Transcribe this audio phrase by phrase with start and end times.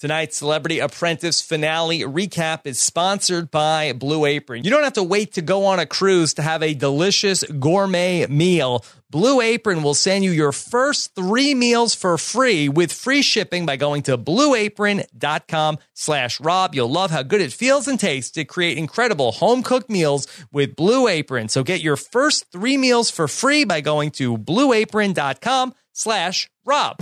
[0.00, 4.62] Tonight's Celebrity Apprentice finale recap is sponsored by Blue Apron.
[4.62, 8.24] You don't have to wait to go on a cruise to have a delicious gourmet
[8.26, 8.84] meal.
[9.10, 13.74] Blue Apron will send you your first three meals for free with free shipping by
[13.74, 16.76] going to blueapron.com slash Rob.
[16.76, 20.76] You'll love how good it feels and tastes to create incredible home cooked meals with
[20.76, 21.48] Blue Apron.
[21.48, 27.00] So get your first three meals for free by going to blueapron.com slash Rob.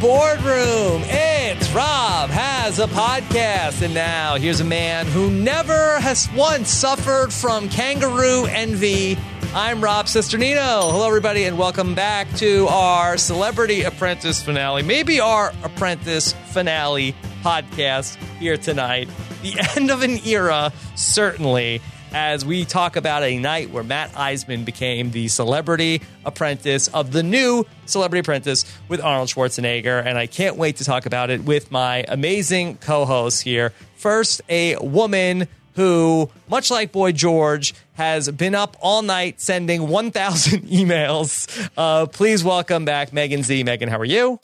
[0.00, 1.02] Boardroom.
[1.06, 3.82] It's Rob has a podcast.
[3.82, 9.18] And now here's a man who never has once suffered from kangaroo envy.
[9.54, 10.92] I'm Rob Cesternino.
[10.92, 18.16] Hello, everybody, and welcome back to our Celebrity Apprentice finale, maybe our Apprentice finale podcast
[18.38, 19.08] here tonight.
[19.42, 21.80] The end of an era, certainly
[22.12, 27.22] as we talk about a night where Matt Iseman became the celebrity apprentice of the
[27.22, 30.04] new Celebrity Apprentice with Arnold Schwarzenegger.
[30.04, 33.72] And I can't wait to talk about it with my amazing co hosts here.
[33.96, 40.62] First, a woman who, much like Boy George, has been up all night sending 1,000
[40.62, 41.70] emails.
[41.76, 43.62] Uh, please welcome back Megan Z.
[43.64, 44.40] Megan, how are you?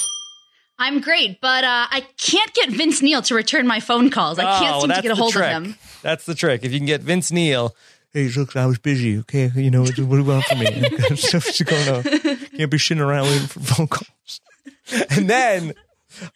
[0.79, 4.39] I'm great, but uh, I can't get Vince Neil to return my phone calls.
[4.39, 5.45] I can't Oh, seem to get a hold trick.
[5.53, 5.75] of him.
[6.03, 6.65] That's the trick.
[6.65, 7.75] If you can get Vince Neil,
[8.13, 9.19] hey, look, I was busy.
[9.21, 10.67] Okay, you know what do you want from me?
[11.17, 12.03] Stuff's going on.
[12.03, 14.41] Can't be shitting around waiting for phone calls.
[15.11, 15.73] And then,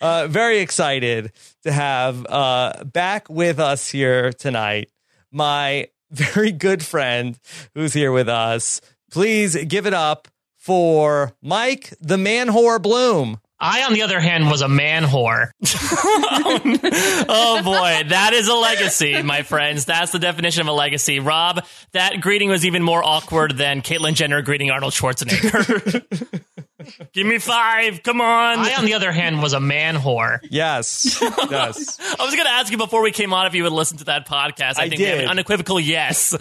[0.00, 1.32] uh, very excited
[1.64, 4.88] to have uh, back with us here tonight
[5.30, 7.38] my very good friend
[7.74, 8.80] who's here with us.
[9.10, 13.38] Please give it up for Mike the Man Whore Bloom.
[13.60, 15.50] I, on the other hand, was a man whore.
[17.28, 19.84] oh boy, that is a legacy, my friends.
[19.84, 21.18] That's the definition of a legacy.
[21.18, 26.04] Rob, that greeting was even more awkward than Caitlyn Jenner greeting Arnold Schwarzenegger.
[27.12, 28.60] Give me five, come on.
[28.60, 30.38] I, on the other hand, was a man whore.
[30.48, 31.20] Yes,
[31.50, 31.98] yes.
[32.20, 34.04] I was going to ask you before we came on if you would listen to
[34.04, 34.78] that podcast.
[34.78, 35.24] I, I think we have did.
[35.24, 36.36] an unequivocal yes.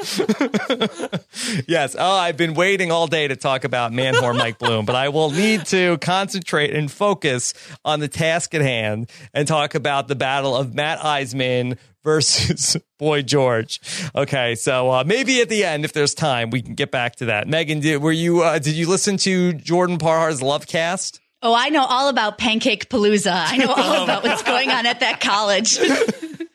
[1.66, 1.96] Yes.
[1.98, 5.08] Oh, I've been waiting all day to talk about man whore Mike Bloom, but I
[5.08, 10.14] will need to concentrate and focus on the task at hand and talk about the
[10.14, 13.80] battle of Matt Iseman versus Boy George.
[14.14, 17.26] Okay, so uh, maybe at the end, if there's time, we can get back to
[17.26, 17.48] that.
[17.48, 18.42] Megan, did, were you?
[18.42, 21.20] Uh, did you listen to Jordan Parhar's Love Cast?
[21.42, 23.32] Oh, I know all about Pancake Palooza.
[23.32, 25.78] I know all about what's going on at that college.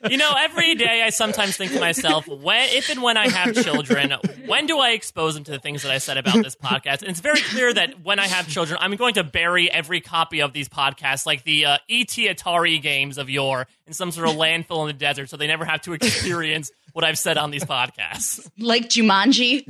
[0.09, 3.55] You know, every day I sometimes think to myself, when, if and when I have
[3.55, 4.13] children,
[4.45, 7.01] when do I expose them to the things that I said about this podcast?
[7.01, 10.41] And it's very clear that when I have children, I'm going to bury every copy
[10.41, 14.35] of these podcasts, like the uh, ET Atari games of yore, in some sort of
[14.35, 17.65] landfill in the desert, so they never have to experience what I've said on these
[17.65, 18.49] podcasts.
[18.57, 19.65] like Jumanji.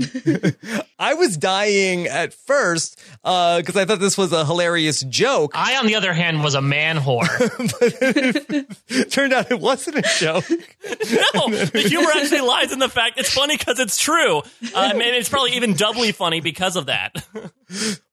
[0.99, 5.53] I was dying at first because I thought this was a hilarious joke.
[5.55, 7.25] I, on the other hand, was a man whore.
[7.79, 10.47] but it Turned out it wasn't a joke.
[10.49, 14.43] no, the humor actually lies in the fact it's funny because it's true.
[14.75, 17.25] Uh, and it's probably even doubly funny because of that.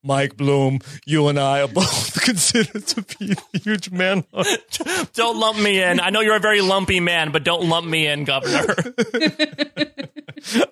[0.03, 4.23] Mike Bloom, you and I are both considered to be huge men.
[5.13, 5.99] don't lump me in.
[5.99, 8.65] I know you're a very lumpy man, but don't lump me in, Governor.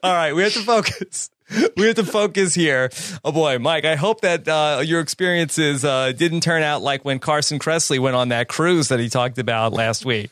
[0.04, 1.30] All right, we have to focus.
[1.78, 2.90] We have to focus here.
[3.24, 7.20] Oh boy, Mike, I hope that uh, your experiences uh, didn't turn out like when
[7.20, 10.32] Carson Kressley went on that cruise that he talked about last week.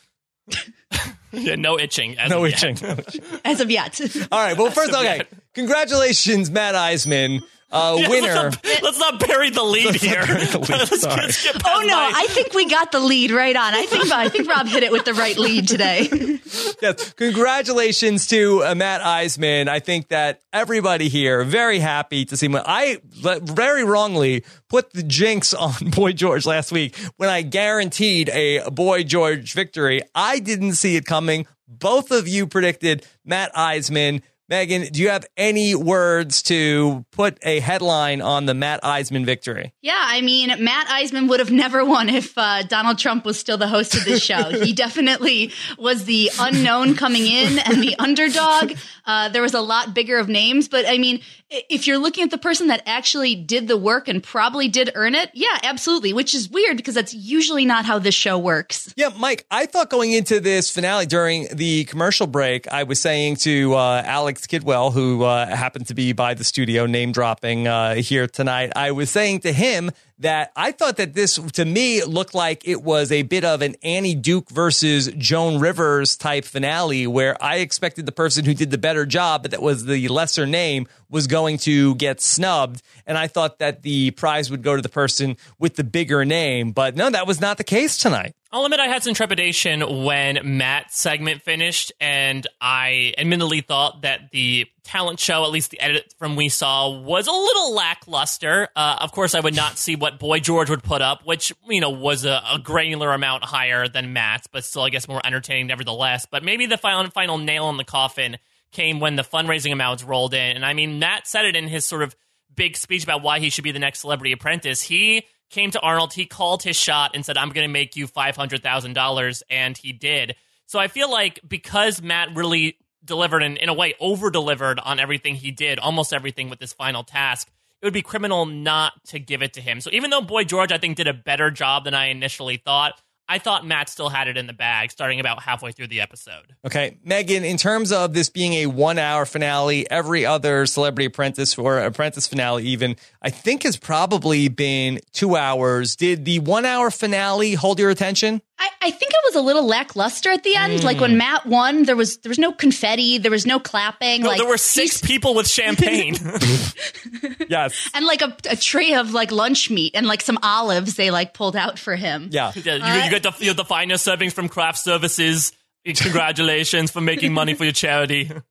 [1.32, 2.18] Yeah, no itching.
[2.18, 2.64] as No of yet.
[2.64, 3.24] itching.
[3.46, 4.00] As of yet.
[4.32, 5.22] All right, well, first, okay,
[5.54, 8.34] congratulations, Matt Iseman, uh, Yeah, winner.
[8.34, 10.22] Let's not, let's not bury the lead Let's here.
[10.26, 11.22] the lead, Let's sorry.
[11.28, 13.74] get- skip Oh no, my- I think we got the lead right on.
[13.74, 16.40] I think I think Rob hit it with the right lead today.
[16.82, 19.68] Yes, congratulations to uh, Matt Iseman.
[19.68, 22.56] I think that everybody here very happy to see him.
[22.56, 28.70] I very wrongly put the jinx on Boy George last week when I guaranteed a
[28.72, 30.02] Boy George victory.
[30.16, 31.46] I didn't see it coming.
[31.68, 34.22] Both of you predicted Matt Iseman.
[34.50, 39.74] Megan, do you have any words to put a headline on the Matt Iseman victory?
[39.82, 43.58] Yeah, I mean, Matt Iseman would have never won if uh, Donald Trump was still
[43.58, 44.50] the host of this show.
[44.50, 48.74] he definitely was the unknown coming in and the underdog.
[49.06, 52.32] Uh, there was a lot bigger of names, but I mean, if you're looking at
[52.32, 56.14] the person that actually did the work and probably did earn it, yeah, absolutely.
[56.14, 58.94] Which is weird because that's usually not how this show works.
[58.96, 63.38] Yeah, Mike, I thought going into this finale during the commercial break, I was saying
[63.38, 67.68] to uh, Alex Alex Kidwell, who uh, happened to be by the studio, name dropping
[67.68, 72.02] uh, here tonight, I was saying to him that I thought that this, to me,
[72.06, 77.06] looked like it was a bit of an Annie Duke versus Joan Rivers type finale,
[77.06, 80.46] where I expected the person who did the better job, but that was the lesser
[80.46, 82.82] name, was going to get snubbed.
[83.06, 86.72] And I thought that the prize would go to the person with the bigger name.
[86.72, 88.36] But no, that was not the case tonight.
[88.52, 94.32] I'll admit I had some trepidation when Matt's segment finished, and I admittedly thought that
[94.32, 98.70] the talent show, at least the edit from we saw, was a little lackluster.
[98.76, 101.80] Uh, of course, I would not see what Boy George would put up, which you
[101.80, 105.68] know was a, a, granular amount higher than Matt's, but still, I guess more entertaining
[105.68, 106.26] nevertheless.
[106.26, 108.38] But maybe the final final nail in the coffin
[108.72, 111.86] came when the fundraising amounts rolled in, and I mean Matt said it in his
[111.86, 112.16] sort of
[112.56, 114.82] big speech about why he should be the next Celebrity Apprentice.
[114.82, 118.08] He came to Arnold, he called his shot and said, I'm going to make you
[118.08, 119.42] $500,000.
[119.50, 120.36] And he did.
[120.66, 125.00] So I feel like because Matt really delivered and, in a way, over delivered on
[125.00, 127.50] everything he did, almost everything with this final task,
[127.82, 129.82] it would be criminal not to give it to him.
[129.82, 133.00] So even though Boy George, I think, did a better job than I initially thought,
[133.30, 136.56] I thought Matt still had it in the bag starting about halfway through the episode.
[136.66, 136.98] Okay.
[137.04, 141.78] Megan, in terms of this being a one hour finale, every other Celebrity Apprentice or
[141.78, 145.96] Apprentice finale, even, I think has probably been two hours.
[145.96, 148.42] Did the one hour finale hold your attention?
[148.60, 150.82] I, I think it was a little lackluster at the end.
[150.82, 150.84] Mm.
[150.84, 154.22] Like when Matt won, there was there was no confetti, there was no clapping.
[154.22, 156.16] No, like there were six people with champagne.
[157.50, 161.10] yes, and like a, a, tray of like lunch meat and like some olives they
[161.10, 162.30] like pulled out for him.
[162.32, 165.54] Yeah, yeah you, uh, you get the you know, the finest servings from craft services.
[165.86, 168.32] Congratulations for making money for your charity.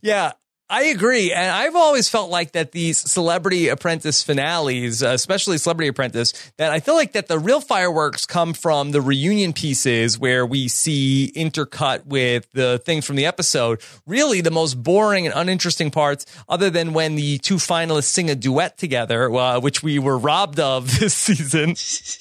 [0.00, 0.32] Yeah,
[0.68, 1.32] I agree.
[1.32, 6.72] And I've always felt like that these celebrity apprentice finales, uh, especially celebrity apprentice, that
[6.72, 11.32] I feel like that the real fireworks come from the reunion pieces where we see
[11.36, 13.80] intercut with the things from the episode.
[14.06, 18.34] Really the most boring and uninteresting parts other than when the two finalists sing a
[18.34, 21.76] duet together, uh, which we were robbed of this season.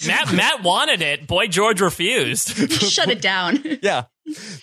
[0.08, 1.26] Matt, Matt wanted it.
[1.26, 2.50] Boy George refused.
[2.72, 3.64] Shut it down.
[3.82, 4.04] yeah.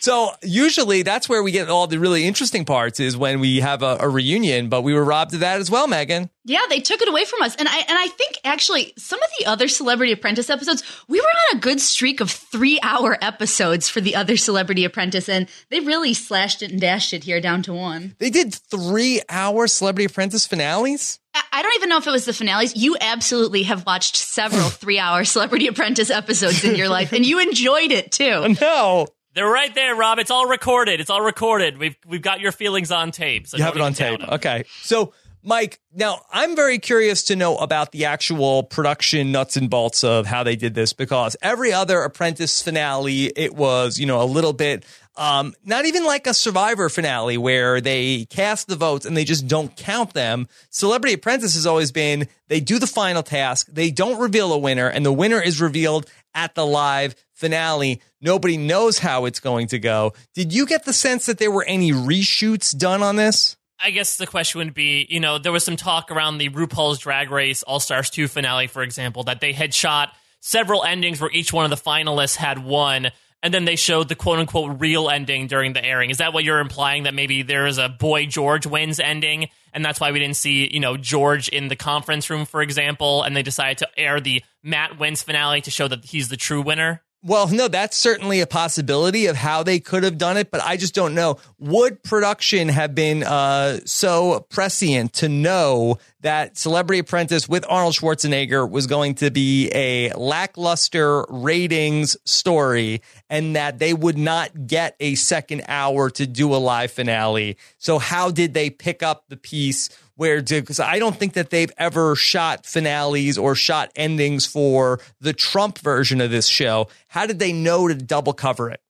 [0.00, 3.82] So usually that's where we get all the really interesting parts is when we have
[3.82, 6.30] a, a, reunion, but we were robbed of that as well, Megan.
[6.44, 7.54] Yeah, they took it away from us.
[7.54, 11.26] And I and I think actually some of the other Celebrity Apprentice episodes, we were
[11.26, 15.78] on a good streak of three hour episodes for the other Celebrity Apprentice, and they
[15.78, 18.16] really slashed it and dashed it here down to one.
[18.18, 21.20] They did three hour Celebrity Apprentice finales?
[21.34, 22.76] I don't even know if it was the finales.
[22.76, 27.38] You absolutely have watched several three hour Celebrity Apprentice episodes in your life, and you
[27.38, 28.56] enjoyed it too.
[28.60, 29.06] No.
[29.34, 30.18] They're right there, Rob.
[30.18, 31.00] It's all recorded.
[31.00, 31.78] It's all recorded.
[31.78, 33.46] We've we've got your feelings on tape.
[33.46, 34.20] So you have it on tape.
[34.20, 34.64] Okay.
[34.82, 40.04] So, Mike, now I'm very curious to know about the actual production nuts and bolts
[40.04, 44.24] of how they did this because every other Apprentice finale, it was you know a
[44.24, 44.84] little bit.
[45.16, 49.46] Um, not even like a survivor finale where they cast the votes and they just
[49.46, 50.48] don't count them.
[50.70, 54.88] Celebrity Apprentice has always been they do the final task, they don't reveal a winner,
[54.88, 58.00] and the winner is revealed at the live finale.
[58.22, 60.12] Nobody knows how it's going to go.
[60.34, 63.56] Did you get the sense that there were any reshoots done on this?
[63.84, 67.00] I guess the question would be, you know, there was some talk around the RuPaul's
[67.00, 71.30] Drag Race All Stars 2 finale, for example, that they had shot several endings where
[71.32, 73.10] each one of the finalists had won,
[73.42, 76.10] and then they showed the quote unquote real ending during the airing.
[76.10, 77.04] Is that what you're implying?
[77.04, 80.72] That maybe there is a boy George wins ending, and that's why we didn't see,
[80.72, 84.44] you know, George in the conference room, for example, and they decided to air the
[84.62, 87.02] Matt wins finale to show that he's the true winner?
[87.24, 90.76] Well, no, that's certainly a possibility of how they could have done it, but I
[90.76, 91.38] just don't know.
[91.60, 98.68] Would production have been uh, so prescient to know that Celebrity Apprentice with Arnold Schwarzenegger
[98.68, 105.14] was going to be a lackluster ratings story and that they would not get a
[105.14, 107.56] second hour to do a live finale?
[107.78, 109.90] So, how did they pick up the piece
[110.22, 115.32] where because I don't think that they've ever shot finales or shot endings for the
[115.32, 116.86] Trump version of this show.
[117.08, 118.80] How did they know to double cover it?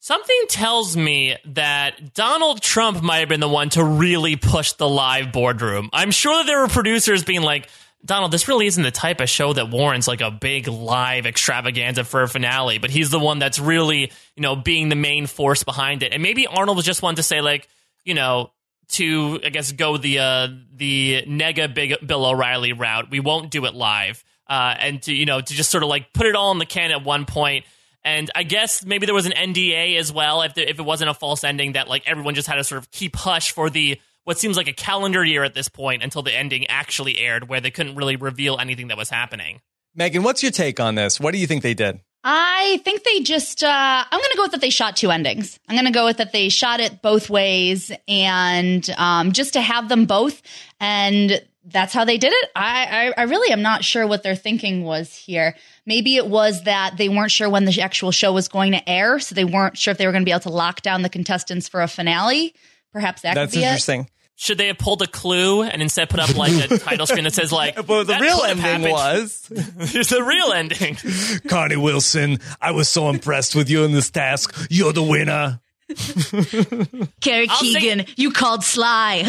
[0.00, 4.88] Something tells me that Donald Trump might have been the one to really push the
[4.88, 5.90] live boardroom.
[5.92, 7.68] I'm sure that there were producers being like,
[8.02, 12.02] Donald, this really isn't the type of show that warrants like a big live extravaganza
[12.02, 15.64] for a finale, but he's the one that's really, you know, being the main force
[15.64, 16.14] behind it.
[16.14, 17.68] And maybe Arnold was just one to say, like,
[18.06, 18.52] you know,
[18.88, 23.10] to I guess go the uh, the nega big Bill O'Reilly route.
[23.10, 26.12] We won't do it live, uh, and to you know to just sort of like
[26.12, 27.64] put it all in the can at one point.
[28.04, 31.14] And I guess maybe there was an NDA as well if if it wasn't a
[31.14, 34.38] false ending that like everyone just had to sort of keep hush for the what
[34.38, 37.70] seems like a calendar year at this point until the ending actually aired, where they
[37.70, 39.60] couldn't really reveal anything that was happening.
[39.94, 41.18] Megan, what's your take on this?
[41.18, 42.00] What do you think they did?
[42.28, 43.68] I think they just, uh,
[44.10, 45.60] I'm going to go with that they shot two endings.
[45.68, 49.60] I'm going to go with that they shot it both ways and um, just to
[49.60, 50.42] have them both.
[50.80, 52.50] And that's how they did it.
[52.56, 55.54] I, I, I really am not sure what their thinking was here.
[55.86, 59.20] Maybe it was that they weren't sure when the actual show was going to air,
[59.20, 61.08] so they weren't sure if they were going to be able to lock down the
[61.08, 62.56] contestants for a finale.
[62.92, 64.15] Perhaps that That's could be it.
[64.36, 64.38] Interesting.
[64.38, 67.34] Should they have pulled a clue and instead put up like a title screen that
[67.34, 67.76] says like?
[67.88, 69.48] Well, the "That real ending happened." was
[69.92, 70.96] Here's the real ending.
[71.48, 72.38] Connie Wilson.
[72.60, 74.54] I was so impressed with you in this task.
[74.70, 75.60] You're the winner.
[77.20, 79.24] Carrie I'll say- Keegan, you called Sly.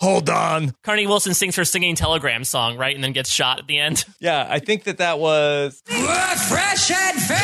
[0.00, 0.72] Hold on.
[0.82, 4.04] Carnie Wilson sings her singing telegram song, right, and then gets shot at the end.
[4.18, 5.82] Yeah, I think that that was.
[5.86, 7.36] fresh and fair.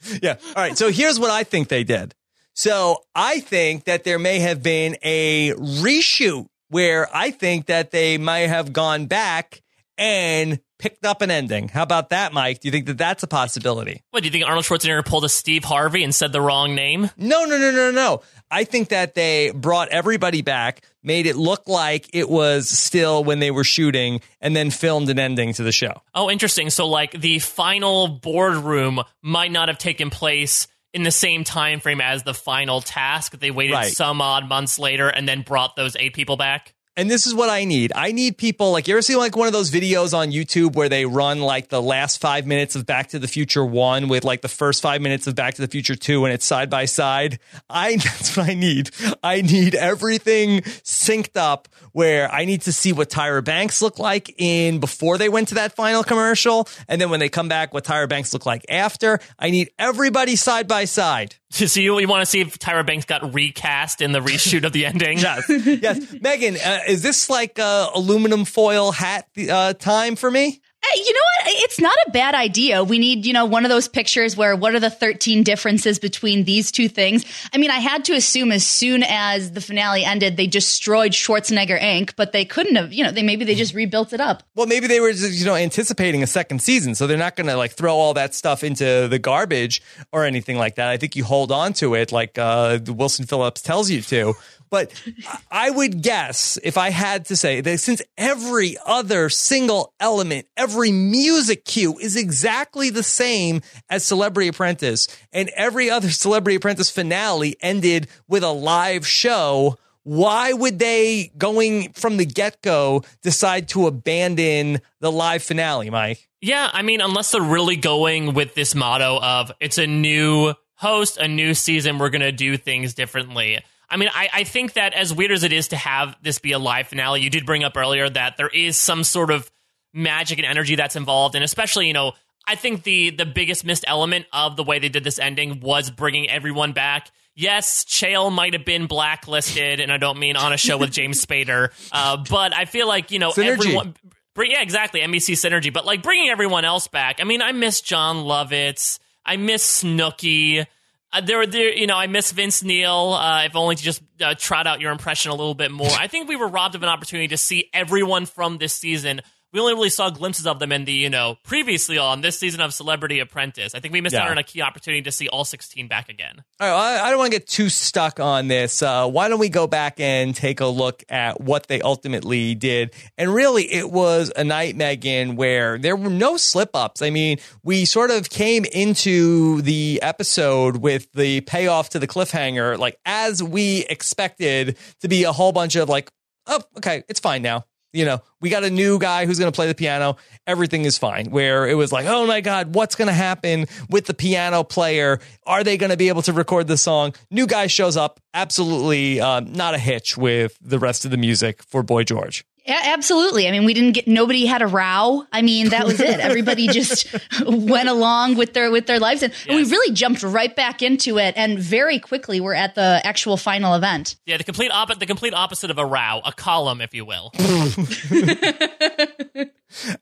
[0.22, 0.36] Yeah.
[0.48, 0.76] All right.
[0.76, 2.14] So here's what I think they did.
[2.54, 8.18] So I think that there may have been a reshoot where I think that they
[8.18, 9.62] might have gone back
[9.98, 11.68] and picked up an ending.
[11.68, 12.60] How about that, Mike?
[12.60, 14.02] Do you think that that's a possibility?
[14.10, 14.46] What do you think?
[14.46, 17.10] Arnold Schwarzenegger pulled a Steve Harvey and said the wrong name?
[17.16, 18.22] No, no, no, no, no.
[18.50, 23.38] I think that they brought everybody back, made it look like it was still when
[23.40, 26.02] they were shooting, and then filmed an ending to the show.
[26.14, 26.70] Oh, interesting.
[26.70, 32.00] So, like, the final boardroom might not have taken place in the same time frame
[32.00, 33.38] as the final task.
[33.38, 33.92] They waited Right.
[33.92, 36.72] some odd months later and then brought those eight people back.
[36.98, 37.92] And this is what I need.
[37.94, 40.88] I need people like you ever see like one of those videos on YouTube where
[40.88, 44.40] they run like the last five minutes of Back to the Future one with like
[44.40, 47.38] the first five minutes of Back to the Future two and it's side by side.
[47.68, 48.90] I that's what I need.
[49.22, 54.34] I need everything synced up where I need to see what Tyra Banks looked like
[54.38, 57.84] in before they went to that final commercial, and then when they come back, what
[57.84, 59.18] Tyra Banks looked like after.
[59.38, 61.36] I need everybody side by side.
[61.50, 64.72] So, you, you want to see if Tyra Banks got recast in the reshoot of
[64.72, 65.18] the ending?
[65.18, 66.14] Yes, yes.
[66.20, 70.60] Megan, uh, is this like uh, aluminum foil hat uh, time for me?
[70.94, 71.52] You know what?
[71.64, 72.84] It's not a bad idea.
[72.84, 76.44] We need, you know, one of those pictures where what are the 13 differences between
[76.44, 77.24] these two things?
[77.52, 81.80] I mean, I had to assume as soon as the finale ended, they destroyed Schwarzenegger
[81.80, 84.42] Inc., but they couldn't have, you know, they maybe they just rebuilt it up.
[84.54, 87.48] Well, maybe they were, just, you know, anticipating a second season, so they're not going
[87.48, 90.88] to like throw all that stuff into the garbage or anything like that.
[90.88, 94.34] I think you hold on to it, like uh, Wilson Phillips tells you to.
[94.70, 94.92] But
[95.50, 100.92] I would guess if I had to say that since every other single element, every
[100.92, 107.56] music cue is exactly the same as Celebrity Apprentice, and every other Celebrity Apprentice finale
[107.60, 109.78] ended with a live show.
[110.02, 116.28] Why would they, going from the get go, decide to abandon the live finale, Mike?
[116.40, 121.16] Yeah, I mean, unless they're really going with this motto of it's a new host,
[121.16, 123.58] a new season, we're going to do things differently.
[123.88, 126.52] I mean, I, I think that as weird as it is to have this be
[126.52, 129.50] a live finale, you did bring up earlier that there is some sort of
[129.94, 132.12] magic and energy that's involved, and especially, you know,
[132.48, 135.90] I think the the biggest missed element of the way they did this ending was
[135.90, 137.10] bringing everyone back.
[137.34, 141.24] Yes, Chael might have been blacklisted, and I don't mean on a show with James
[141.24, 143.46] Spader, uh, but I feel like you know Synergy.
[143.46, 143.94] everyone.
[144.38, 145.00] Yeah, exactly.
[145.00, 147.20] NBC synergy, but like bringing everyone else back.
[147.20, 148.98] I mean, I miss Jon Lovitz.
[149.24, 150.66] I miss Snooki.
[151.12, 153.12] Uh, there, there, you know, I miss Vince Neil.
[153.12, 155.90] Uh, if only to just uh, trot out your impression a little bit more.
[155.90, 159.22] I think we were robbed of an opportunity to see everyone from this season.
[159.56, 162.60] We only really saw glimpses of them in the, you know, previously on this season
[162.60, 163.74] of Celebrity Apprentice.
[163.74, 164.24] I think we missed Yeah.
[164.24, 166.44] out on a key opportunity to see all 16 back again.
[166.60, 168.82] All right, I, I don't want to get too stuck on this.
[168.82, 172.92] Uh, why don't we go back and take a look at what they ultimately did?
[173.16, 177.00] And really, it was a night, Megan, where there were no slip ups.
[177.00, 182.76] I mean, we sort of came into the episode with the payoff to the cliffhanger,
[182.76, 186.10] like as we expected to be a whole bunch of like,
[186.46, 187.64] oh, okay, it's fine now.
[187.96, 190.18] You know, we got a new guy who's going to play the piano.
[190.46, 191.30] Everything is fine.
[191.30, 195.18] Where it was like, oh my God, what's going to happen with the piano player?
[195.46, 197.14] Are they going to be able to record the song?
[197.30, 198.20] New guy shows up.
[198.34, 202.44] Absolutely um, not a hitch with the rest of the music for Boy George.
[202.66, 203.46] Yeah, absolutely.
[203.46, 205.24] I mean, we didn't get nobody had a row.
[205.32, 206.18] I mean, that was it.
[206.20, 207.14] Everybody just
[207.46, 211.34] went along with their with their lives, and we really jumped right back into it.
[211.36, 214.16] And very quickly, we're at the actual final event.
[214.26, 217.32] Yeah, the complete opposite, the complete opposite of a row, a column, if you will.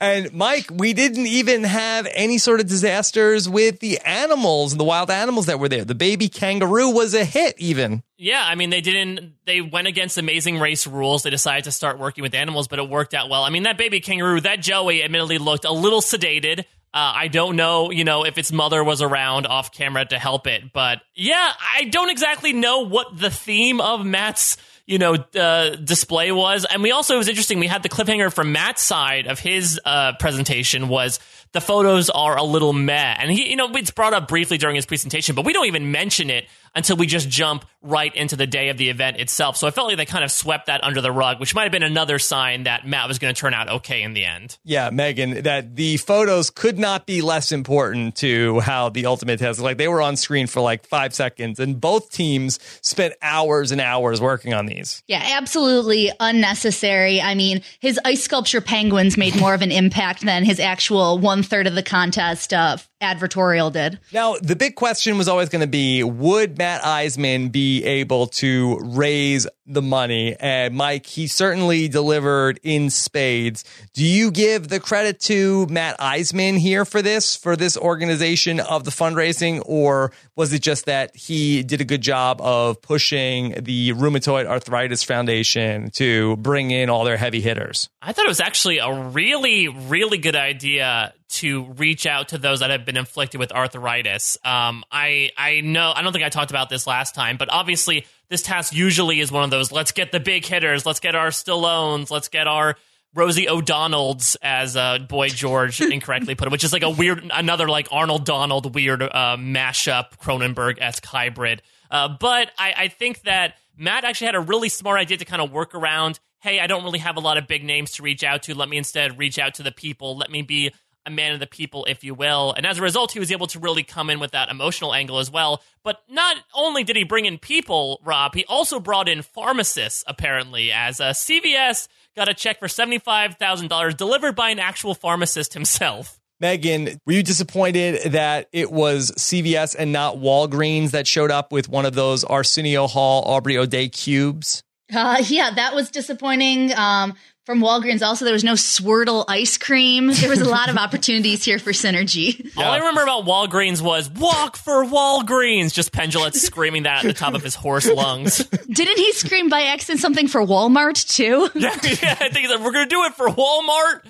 [0.01, 5.11] And Mike, we didn't even have any sort of disasters with the animals the wild
[5.11, 5.85] animals that were there.
[5.85, 8.03] The baby kangaroo was a hit, even.
[8.17, 9.35] Yeah, I mean they didn't.
[9.45, 11.23] They went against Amazing Race rules.
[11.23, 13.43] They decided to start working with animals, but it worked out well.
[13.43, 16.61] I mean that baby kangaroo, that Joey, admittedly looked a little sedated.
[16.95, 20.47] Uh, I don't know, you know, if its mother was around off camera to help
[20.47, 25.77] it, but yeah, I don't exactly know what the theme of Matt's, you know, uh,
[25.77, 26.67] display was.
[26.67, 29.81] And we also, it was interesting, we had the cliffhanger from Matt's side of his
[29.85, 31.21] uh, presentation was
[31.53, 33.17] the photos are a little meh.
[33.19, 35.91] And he, you know, it's brought up briefly during his presentation, but we don't even
[35.91, 39.57] mention it until we just jump right into the day of the event itself.
[39.57, 41.73] So I felt like they kind of swept that under the rug, which might have
[41.73, 44.59] been another sign that Matt was going to turn out okay in the end.
[44.65, 49.61] Yeah, Megan, that the photos could not be less important to how the ultimate test.
[49.61, 53.81] Like they were on screen for like five seconds, and both teams spent hours and
[53.81, 55.03] hours working on these.
[55.07, 57.21] Yeah, absolutely unnecessary.
[57.21, 61.43] I mean, his ice sculpture penguins made more of an impact than his actual one
[61.43, 64.01] third of the contest uh, advertorial did.
[64.13, 68.79] Now, the big question was always going to be would Matt Iseman be able to
[68.81, 70.37] raise the money?
[70.39, 73.65] And Mike, he certainly delivered in spades.
[73.93, 78.85] Do you give the credit to Matt Iseman here for this, for this organization of
[78.85, 83.93] the fundraising, or was it just that he did a good job of pushing the
[83.93, 87.89] Rheumatoid Arthritis Foundation to bring in all their heavy hitters?
[88.03, 92.61] I thought it was actually a really, really good idea to reach out to those
[92.61, 94.39] that have been inflicted with arthritis.
[94.45, 98.07] Um, I I know I don't think I talked about this last time, but obviously
[98.29, 99.71] this task usually is one of those.
[99.71, 100.87] Let's get the big hitters.
[100.87, 102.11] Let's get our Stallones.
[102.11, 102.77] Let's get our
[103.15, 107.69] Rosie O'Donnell's, as uh, Boy George incorrectly put it, which is like a weird, another
[107.69, 111.63] like Arnold Donald weird uh, mashup Cronenberg esque hybrid.
[111.91, 115.41] Uh, but I, I think that Matt actually had a really smart idea to kind
[115.41, 116.19] of work around.
[116.41, 118.55] Hey, I don't really have a lot of big names to reach out to.
[118.55, 120.17] Let me instead reach out to the people.
[120.17, 120.73] Let me be
[121.07, 122.53] a man of the people, if you will.
[122.57, 125.19] And as a result, he was able to really come in with that emotional angle
[125.19, 125.63] as well.
[125.83, 130.73] But not only did he bring in people, Rob, he also brought in pharmacists, apparently,
[130.73, 136.21] as a uh, CVS got a check for $75,000 delivered by an actual pharmacist himself.
[136.41, 141.69] Megan, were you disappointed that it was CVS and not Walgreens that showed up with
[141.69, 144.63] one of those Arsenio Hall Aubrey O'Day cubes?
[144.93, 146.73] Uh, yeah, that was disappointing.
[146.75, 148.03] Um, from Walgreens.
[148.03, 150.09] Also, there was no Swirtle ice cream.
[150.13, 152.51] There was a lot of opportunities here for synergy.
[152.57, 152.65] Yeah.
[152.65, 157.09] All I remember about Walgreens was "Walk for Walgreens." Just Penn Jillette screaming that at
[157.09, 158.39] the top of his hoarse lungs.
[158.47, 161.51] Didn't he scream by accident something for Walmart too?
[161.59, 164.05] yeah, yeah I think that we're going to do it for Walmart.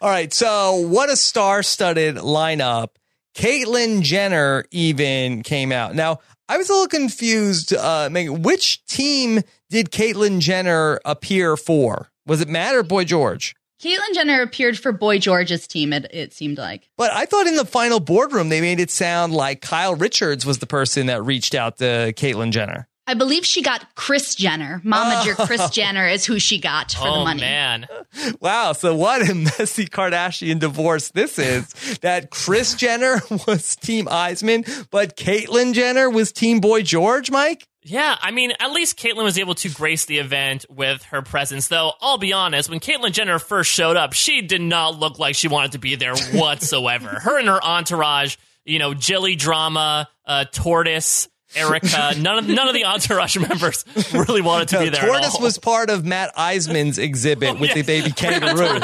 [0.00, 2.88] All right, so what a star-studded lineup.
[3.34, 5.94] Caitlyn Jenner even came out.
[5.94, 7.74] Now, I was a little confused.
[7.74, 12.10] Uh, Megan, which team did Caitlyn Jenner appear for?
[12.26, 13.54] Was it Matt or Boy George?
[13.80, 16.90] Caitlyn Jenner appeared for Boy George's team, it, it seemed like.
[16.98, 20.58] But I thought in the final boardroom, they made it sound like Kyle Richards was
[20.58, 22.88] the person that reached out to Caitlyn Jenner.
[23.06, 24.82] I believe she got Kris Jenner.
[24.84, 25.46] Momager oh.
[25.46, 27.40] Kris Jenner is who she got for oh, the money.
[27.40, 27.86] man.
[28.40, 28.72] Wow.
[28.72, 31.98] So what a messy Kardashian divorce this is.
[32.00, 37.66] that Kris Jenner was Team Iseman, but Caitlyn Jenner was Team Boy George, Mike?
[37.82, 41.68] Yeah, I mean, at least Caitlyn was able to grace the event with her presence.
[41.68, 45.34] Though, I'll be honest, when Caitlyn Jenner first showed up, she did not look like
[45.34, 47.08] she wanted to be there whatsoever.
[47.08, 52.14] her and her entourage, you know, Jilly Drama, uh, Tortoise, Erica.
[52.18, 55.06] None of none of the entourage members really wanted to no, be there.
[55.06, 57.74] Tortoise was part of Matt Iseman's exhibit oh, with yeah.
[57.74, 58.78] the baby kangaroo.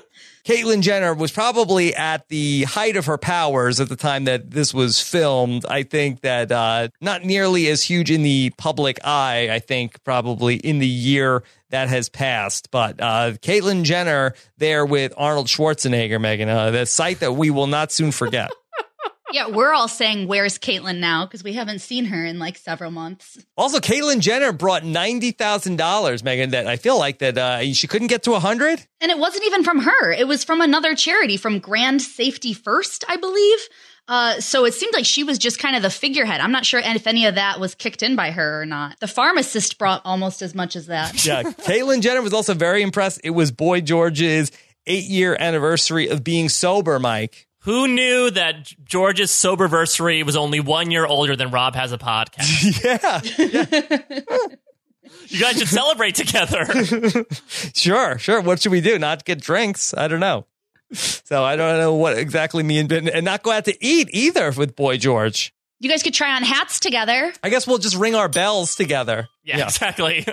[0.48, 4.72] Caitlyn Jenner was probably at the height of her powers at the time that this
[4.72, 5.66] was filmed.
[5.66, 9.50] I think that uh, not nearly as huge in the public eye.
[9.50, 12.70] I think probably in the year that has passed.
[12.70, 17.66] But uh, Caitlyn Jenner there with Arnold Schwarzenegger, Megan, uh, the sight that we will
[17.66, 18.50] not soon forget.
[19.32, 21.26] Yeah, we're all saying, Where's Caitlyn now?
[21.26, 23.38] Because we haven't seen her in like several months.
[23.56, 28.22] Also, Caitlyn Jenner brought $90,000, Megan, that I feel like that uh, she couldn't get
[28.24, 32.02] to 100 And it wasn't even from her, it was from another charity, from Grand
[32.02, 33.58] Safety First, I believe.
[34.08, 36.40] Uh, so it seemed like she was just kind of the figurehead.
[36.40, 38.98] I'm not sure if any of that was kicked in by her or not.
[39.00, 41.24] The pharmacist brought almost as much as that.
[41.26, 43.20] yeah, Caitlyn Jenner was also very impressed.
[43.22, 44.50] It was Boy George's
[44.86, 47.47] eight year anniversary of being sober, Mike.
[47.68, 52.82] Who knew that George's soberversary was only one year older than Rob has a podcast?
[52.82, 53.20] yeah.
[53.36, 54.48] yeah.
[55.28, 56.64] you guys should celebrate together.
[57.74, 58.40] sure, sure.
[58.40, 58.98] What should we do?
[58.98, 59.92] Not get drinks?
[59.94, 60.46] I don't know.
[60.92, 64.08] So I don't know what exactly me and Ben, and not go out to eat
[64.14, 65.52] either with Boy George.
[65.78, 67.34] You guys could try on hats together.
[67.42, 69.28] I guess we'll just ring our bells together.
[69.44, 69.64] Yeah, yeah.
[69.64, 70.24] exactly.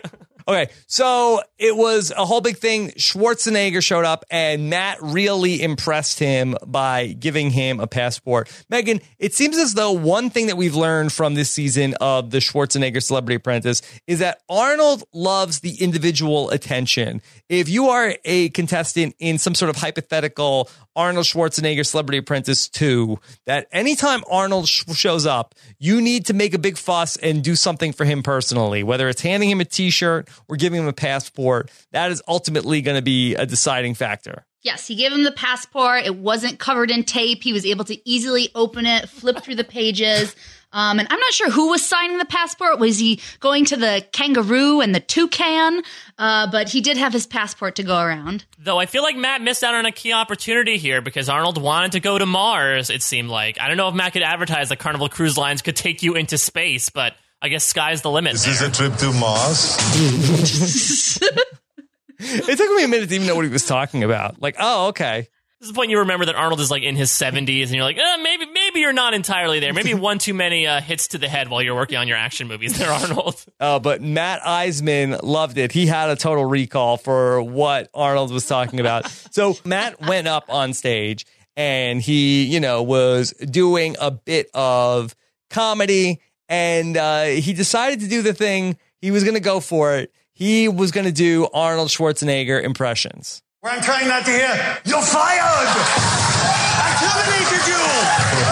[0.47, 2.91] Okay, so it was a whole big thing.
[2.91, 8.51] Schwarzenegger showed up, and Matt really impressed him by giving him a passport.
[8.69, 12.37] Megan, it seems as though one thing that we've learned from this season of the
[12.37, 17.23] Schwarzenegger Celebrity Apprentice is that Arnold loves the individual attention.
[17.49, 23.19] If you are a contestant in some sort of hypothetical Arnold Schwarzenegger Celebrity Apprentice 2,
[23.47, 27.55] that anytime Arnold sh- shows up, you need to make a big fuss and do
[27.55, 30.93] something for him personally, whether it's handing him a t shirt or giving him a
[30.93, 31.71] passport.
[31.91, 34.45] That is ultimately going to be a deciding factor.
[34.61, 36.05] Yes, he gave him the passport.
[36.05, 37.43] It wasn't covered in tape.
[37.43, 40.35] He was able to easily open it, flip through the pages.
[40.75, 42.79] Um, and I'm not sure who was signing the passport.
[42.79, 45.83] Was he going to the kangaroo and the toucan?
[46.17, 48.43] Uh, but he did have his passport to go around.
[48.57, 51.93] Though I feel like Matt missed out on a key opportunity here because Arnold wanted
[51.93, 53.61] to go to Mars, it seemed like.
[53.61, 56.37] I don't know if Matt could advertise that Carnival Cruise Lines could take you into
[56.37, 57.13] space, but
[57.45, 58.33] I guess sky's the limit.
[58.33, 58.69] This is there.
[58.69, 59.77] a trip to Mars.
[62.17, 64.41] It took me a minute to even know what he was talking about.
[64.41, 65.27] Like, oh, okay.
[65.59, 67.83] This is the point you remember that Arnold is like in his 70s and you're
[67.83, 69.73] like, eh, maybe maybe you're not entirely there.
[69.73, 72.47] Maybe one too many uh, hits to the head while you're working on your action
[72.47, 73.45] movies there, Arnold.
[73.59, 75.71] Uh, but Matt Iseman loved it.
[75.71, 79.07] He had a total recall for what Arnold was talking about.
[79.31, 85.15] so Matt went up on stage and he, you know, was doing a bit of
[85.49, 88.77] comedy and uh, he decided to do the thing.
[89.01, 90.11] He was going to go for it.
[90.33, 93.41] He was going to do Arnold Schwarzenegger impressions.
[93.61, 95.67] Where I'm trying not to hear, you're fired!
[96.77, 97.81] I terminated you!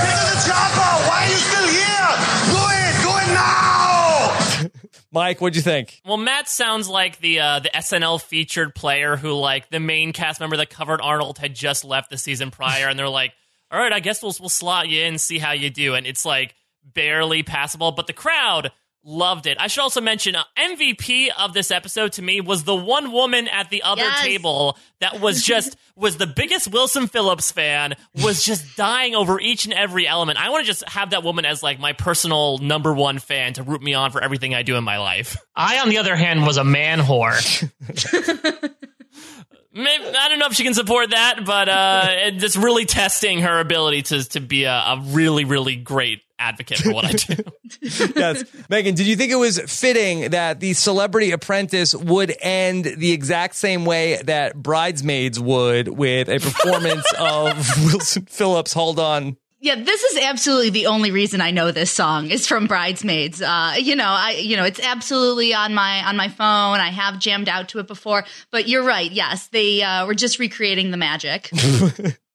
[0.02, 0.94] Get to the chopper!
[1.08, 2.10] Why are you still here?
[2.50, 2.94] Do it!
[3.04, 5.04] Do it now!
[5.12, 6.02] Mike, what'd you think?
[6.06, 10.40] Well, Matt sounds like the uh, the SNL featured player who, like, the main cast
[10.40, 13.34] member that covered Arnold had just left the season prior, and they're like,
[13.70, 16.08] "All right, I guess we'll we'll slot you in, and see how you do," and
[16.08, 16.56] it's like
[16.94, 18.72] barely passable, but the crowd
[19.06, 19.58] loved it.
[19.60, 23.50] I should also mention uh, MVP of this episode to me was the one woman
[23.50, 24.22] at the other Yes.
[24.22, 29.66] table that was just was the biggest Wilson Phillips fan, was just dying over each
[29.66, 30.40] and every element.
[30.42, 33.64] I want to just have that woman as like my personal number one fan to
[33.64, 35.36] root me on for everything I do in my life.
[35.54, 37.34] I, on the other hand, was a man whore.
[39.76, 43.40] Maybe, I don't know if she can support that, but uh, it- just really testing
[43.40, 47.44] her ability to to be a, a really really great advocate for what I do.
[48.16, 48.44] yes.
[48.70, 53.56] Megan, did you think it was fitting that the celebrity apprentice would end the exact
[53.56, 57.56] same way that Bridesmaids would with a performance of
[57.86, 58.74] Wilson Phillips?
[58.74, 59.38] Hold on.
[59.64, 63.42] Yeah, this is absolutely the only reason I know this song is from Bridesmaids.
[63.42, 66.82] Uh, you know, I you know it's absolutely on my on my phone.
[66.82, 69.10] I have jammed out to it before, but you're right.
[69.10, 71.50] Yes, they uh, were just recreating the magic.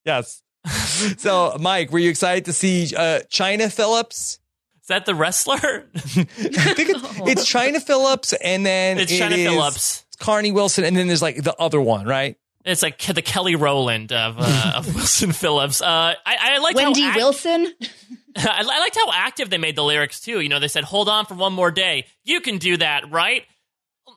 [0.05, 0.43] Yes.
[1.19, 4.41] So, Mike, were you excited to see uh, Chynna Phillips?
[4.81, 5.57] Is that the wrestler?
[5.95, 10.07] I think it's, it's Chynna Phillips, and then It's it China is Phillips.
[10.19, 12.37] Carnie Wilson, and then there's like the other one, right?
[12.69, 15.81] It's like the Kelly Rowland of, uh, of Wilson Phillips.
[15.81, 17.73] Uh, I, I liked Wendy how act- Wilson.
[18.37, 20.41] I, I liked how active they made the lyrics too.
[20.41, 22.07] You know, they said, "Hold on for one more day.
[22.25, 23.43] You can do that, right?"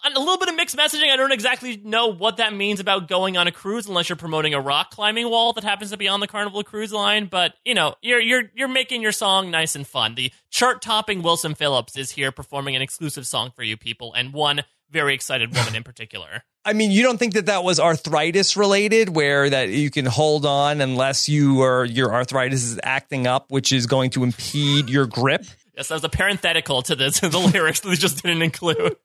[0.03, 1.11] And a little bit of mixed messaging.
[1.11, 4.53] I don't exactly know what that means about going on a cruise, unless you're promoting
[4.53, 7.25] a rock climbing wall that happens to be on the Carnival Cruise Line.
[7.25, 10.15] But you know, you're you're you're making your song nice and fun.
[10.15, 14.63] The chart-topping Wilson Phillips is here performing an exclusive song for you people, and one
[14.89, 16.43] very excited woman in particular.
[16.63, 20.45] I mean, you don't think that that was arthritis related, where that you can hold
[20.45, 25.07] on unless you are your arthritis is acting up, which is going to impede your
[25.07, 25.45] grip.
[25.75, 28.95] Yes, that was a parenthetical to the to the lyrics that they just didn't include.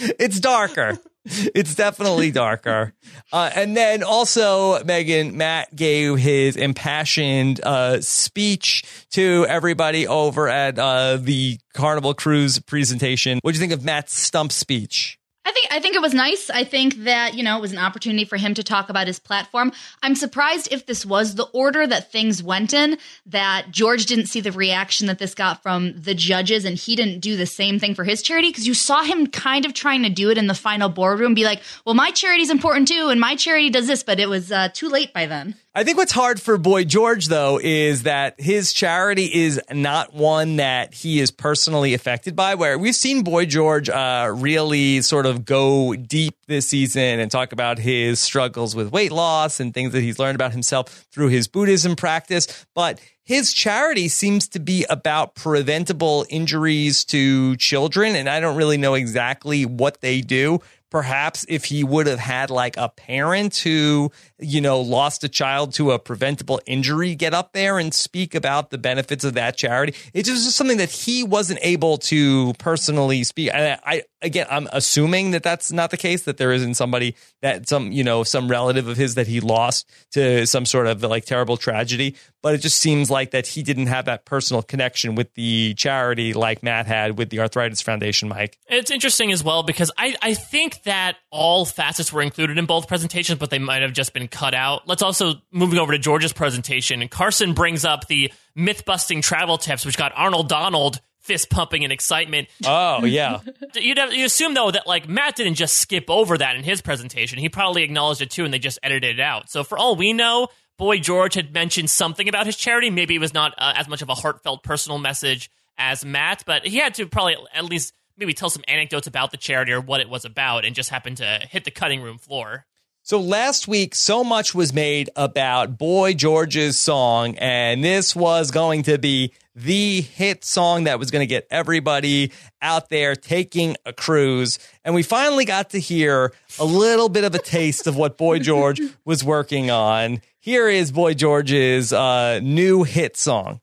[0.00, 0.98] It's darker.
[1.24, 2.92] It's definitely darker.
[3.32, 10.78] Uh, and then also, Megan, Matt gave his impassioned uh, speech to everybody over at
[10.78, 13.40] uh, the Carnival Cruise presentation.
[13.42, 15.18] What do you think of Matt's stump speech?
[15.46, 16.50] I think I think it was nice.
[16.50, 19.20] I think that you know it was an opportunity for him to talk about his
[19.20, 19.70] platform.
[20.02, 24.40] I'm surprised if this was the order that things went in that George didn't see
[24.40, 27.94] the reaction that this got from the judges, and he didn't do the same thing
[27.94, 30.54] for his charity because you saw him kind of trying to do it in the
[30.54, 34.18] final boardroom, be like, "Well, my charity's important too, and my charity does this," but
[34.18, 35.54] it was uh, too late by then.
[35.76, 40.56] I think what's hard for Boy George, though, is that his charity is not one
[40.56, 42.54] that he is personally affected by.
[42.54, 47.52] Where we've seen Boy George uh, really sort of go deep this season and talk
[47.52, 51.46] about his struggles with weight loss and things that he's learned about himself through his
[51.46, 52.64] Buddhism practice.
[52.74, 58.14] But his charity seems to be about preventable injuries to children.
[58.14, 60.60] And I don't really know exactly what they do
[60.90, 65.74] perhaps if he would have had like a parent who, you know, lost a child
[65.74, 69.94] to a preventable injury get up there and speak about the benefits of that charity.
[70.14, 73.50] It's just something that he wasn't able to personally speak.
[73.52, 77.68] And I, again, I'm assuming that that's not the case, that there isn't somebody that
[77.68, 81.24] some, you know, some relative of his that he lost to some sort of like
[81.24, 82.14] terrible tragedy.
[82.46, 86.32] But it just seems like that he didn't have that personal connection with the charity
[86.32, 88.56] like Matt had with the Arthritis Foundation, Mike.
[88.68, 92.86] It's interesting as well because I, I think that all facets were included in both
[92.86, 94.86] presentations, but they might have just been cut out.
[94.86, 97.02] Let's also moving over to George's presentation.
[97.02, 101.82] And Carson brings up the myth busting travel tips, which got Arnold Donald fist pumping
[101.82, 102.46] in excitement.
[102.64, 103.40] Oh yeah.
[103.74, 106.80] You'd have, you assume though that like Matt didn't just skip over that in his
[106.80, 107.40] presentation.
[107.40, 109.50] He probably acknowledged it too, and they just edited it out.
[109.50, 110.46] So for all we know,
[110.78, 112.90] Boy George had mentioned something about his charity.
[112.90, 116.66] Maybe it was not uh, as much of a heartfelt personal message as Matt, but
[116.66, 120.00] he had to probably at least maybe tell some anecdotes about the charity or what
[120.00, 122.66] it was about, and just happened to hit the cutting room floor.
[123.02, 128.82] So last week, so much was made about Boy George's song, and this was going
[128.84, 133.92] to be the hit song that was going to get everybody out there taking a
[133.92, 134.58] cruise.
[134.84, 138.40] And we finally got to hear a little bit of a taste of what Boy
[138.40, 140.20] George was working on.
[140.46, 143.58] Here is Boy George's uh, new hit song.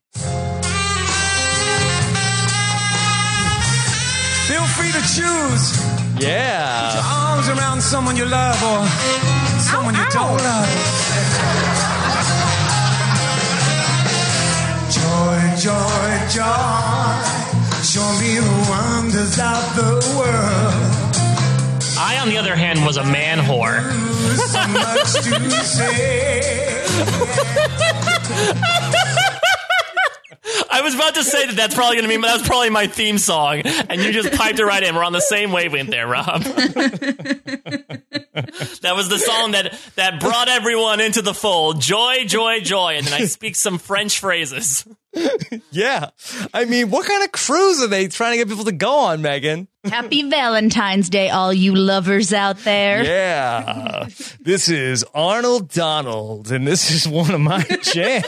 [4.50, 5.64] Feel free to choose
[6.20, 6.92] Yeah.
[7.06, 8.86] arms around someone you love or
[9.64, 10.68] someone you don't love.
[14.92, 17.16] Joy, joy, joy.
[17.92, 20.83] Show me the wonders of the world.
[22.24, 23.82] I, on the other hand, was a man whore.
[24.34, 25.14] So much
[25.50, 26.84] to say.
[30.72, 33.18] I was about to say that that's probably going to be that's probably my theme
[33.18, 34.96] song, and you just piped it right in.
[34.96, 36.44] We're on the same wavelength there, Rob.
[36.44, 38.04] that
[38.96, 41.82] was the song that that brought everyone into the fold.
[41.82, 44.88] Joy, joy, joy, and then I speak some French phrases.
[45.72, 46.10] Yeah.
[46.54, 49.22] I mean, what kind of cruise are they trying to get people to go on,
[49.22, 49.68] Megan?
[49.86, 53.04] Happy Valentine's Day, all you lovers out there.
[53.04, 54.08] Yeah.
[54.42, 58.26] this is Arnold Donald, and this is one of my jams.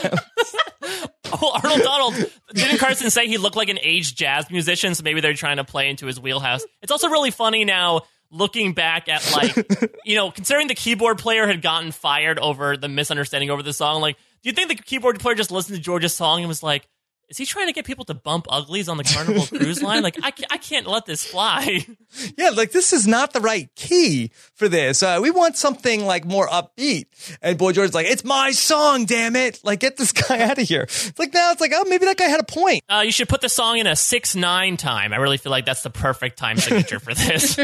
[1.32, 2.14] Oh, Arnold Donald.
[2.52, 4.94] Didn't Carson say he looked like an aged jazz musician?
[4.94, 6.64] So maybe they're trying to play into his wheelhouse.
[6.82, 9.56] It's also really funny now looking back at like,
[10.04, 14.00] you know, considering the keyboard player had gotten fired over the misunderstanding over the song.
[14.00, 16.86] Like, do you think the keyboard player just listened to George's song and was like,
[17.28, 20.04] is he trying to get people to bump uglies on the Carnival Cruise Line?
[20.04, 21.84] Like, I, I can't let this fly.
[22.38, 25.02] Yeah, like this is not the right key for this.
[25.02, 27.06] Uh, we want something like more upbeat.
[27.42, 29.60] And Boy George's like, it's my song, damn it.
[29.62, 30.82] Like, get this guy out of here.
[30.82, 32.84] It's like, now it's like, oh, maybe that guy had a point.
[32.88, 35.12] Uh, you should put the song in a 6 9 time.
[35.12, 37.58] I really feel like that's the perfect time signature for this.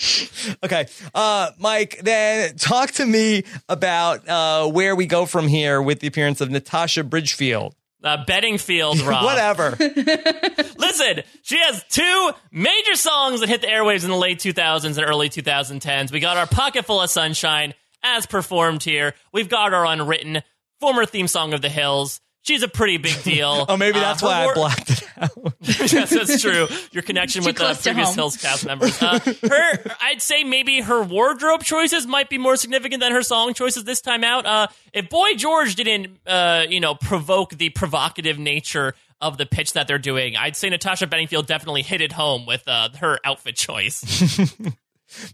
[0.62, 0.86] Okay.
[1.14, 6.06] Uh, Mike, then talk to me about uh, where we go from here with the
[6.06, 7.74] appearance of Natasha Bridgefield.
[8.02, 9.24] Uh, betting field, Rob.
[9.24, 9.70] Whatever.
[9.78, 15.06] Listen, she has two major songs that hit the airwaves in the late 2000s and
[15.06, 16.10] early 2010s.
[16.10, 19.14] We got our Pocket Full of Sunshine as performed here.
[19.32, 20.42] We've got our unwritten
[20.80, 22.20] former theme song of the Hills.
[22.42, 23.66] She's a pretty big deal.
[23.68, 25.30] oh, maybe Uh, that's her why I blocked it out.
[25.60, 26.68] yes, that's true.
[26.90, 28.14] Your connection with the close previous.
[28.14, 29.00] Hills cast members.
[29.02, 33.52] Uh, her, I'd say maybe her wardrobe choices might be more significant than her song
[33.54, 34.46] choices this time out.
[34.46, 39.74] Uh, if Boy George didn't, uh, you know, provoke the provocative nature of the pitch
[39.74, 43.56] that they're doing, I'd say Natasha Bedingfield definitely hit it home with uh, her outfit
[43.56, 44.02] choice.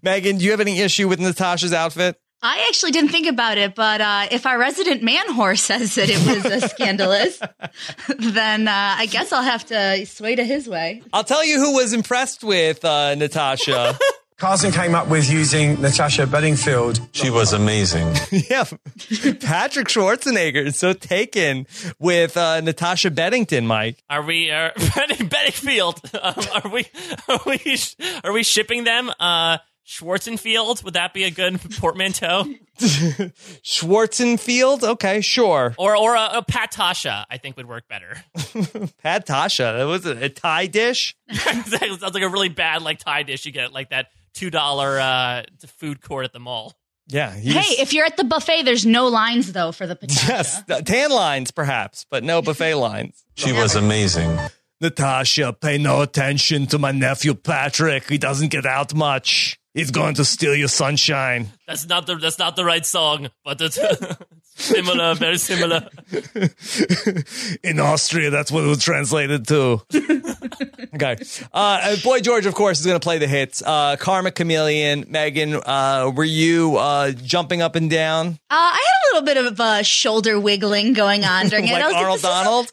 [0.02, 2.18] Megan, do you have any issue with Natasha's outfit?
[2.42, 6.08] I actually didn't think about it, but uh, if our resident man whore says that
[6.10, 7.40] it was uh, scandalous,
[8.18, 11.02] then uh, I guess I'll have to sway to his way.
[11.12, 13.98] I'll tell you who was impressed with uh, Natasha.
[14.38, 17.00] Carson came up with using Natasha Bedingfield.
[17.12, 18.14] She was amazing.
[18.30, 18.64] yeah.
[19.40, 21.66] Patrick Schwarzenegger is so taken
[21.98, 23.96] with uh, Natasha Bedington, Mike.
[24.10, 26.02] Are we uh, Bedingfield?
[26.22, 26.84] Um, are we
[27.28, 27.78] are we
[28.24, 29.10] are we shipping them?
[29.18, 30.82] Uh, Schwarzenfield?
[30.84, 32.44] Would that be a good portmanteau?
[33.62, 34.82] Schwarzenfield?
[34.82, 35.74] Okay, sure.
[35.78, 38.16] Or or a, a Patasha, I think would work better.
[38.36, 39.78] patasha?
[39.78, 41.16] That was a, a Thai dish.
[41.28, 41.96] exactly.
[41.96, 44.98] Sounds like a really bad like Thai dish you get at like that two dollar
[44.98, 45.42] uh,
[45.78, 46.74] food court at the mall.
[47.08, 47.32] Yeah.
[47.34, 50.20] he's- Hey, if you're at the buffet, there's no lines though for the potato.
[50.28, 53.24] Yes, tan lines perhaps, but no buffet lines.
[53.36, 54.36] She was amazing.
[54.80, 58.08] Natasha, pay no attention to my nephew Patrick.
[58.10, 59.58] He doesn't get out much.
[59.76, 61.48] He's going to steal your sunshine.
[61.68, 63.78] That's not the that's not the right song, but it's
[64.54, 65.86] similar, very similar.
[67.62, 69.82] In Austria, that's what it was translated to.
[70.94, 71.16] Okay.
[71.52, 73.62] Uh, Boy George, of course, is going to play the hits.
[73.62, 79.12] Uh, Karma Chameleon, Megan, uh, were you uh, jumping up and down Uh, I had
[79.12, 81.72] a little bit of uh, shoulder wiggling going on during it.
[81.72, 82.72] like Arnold this Donald?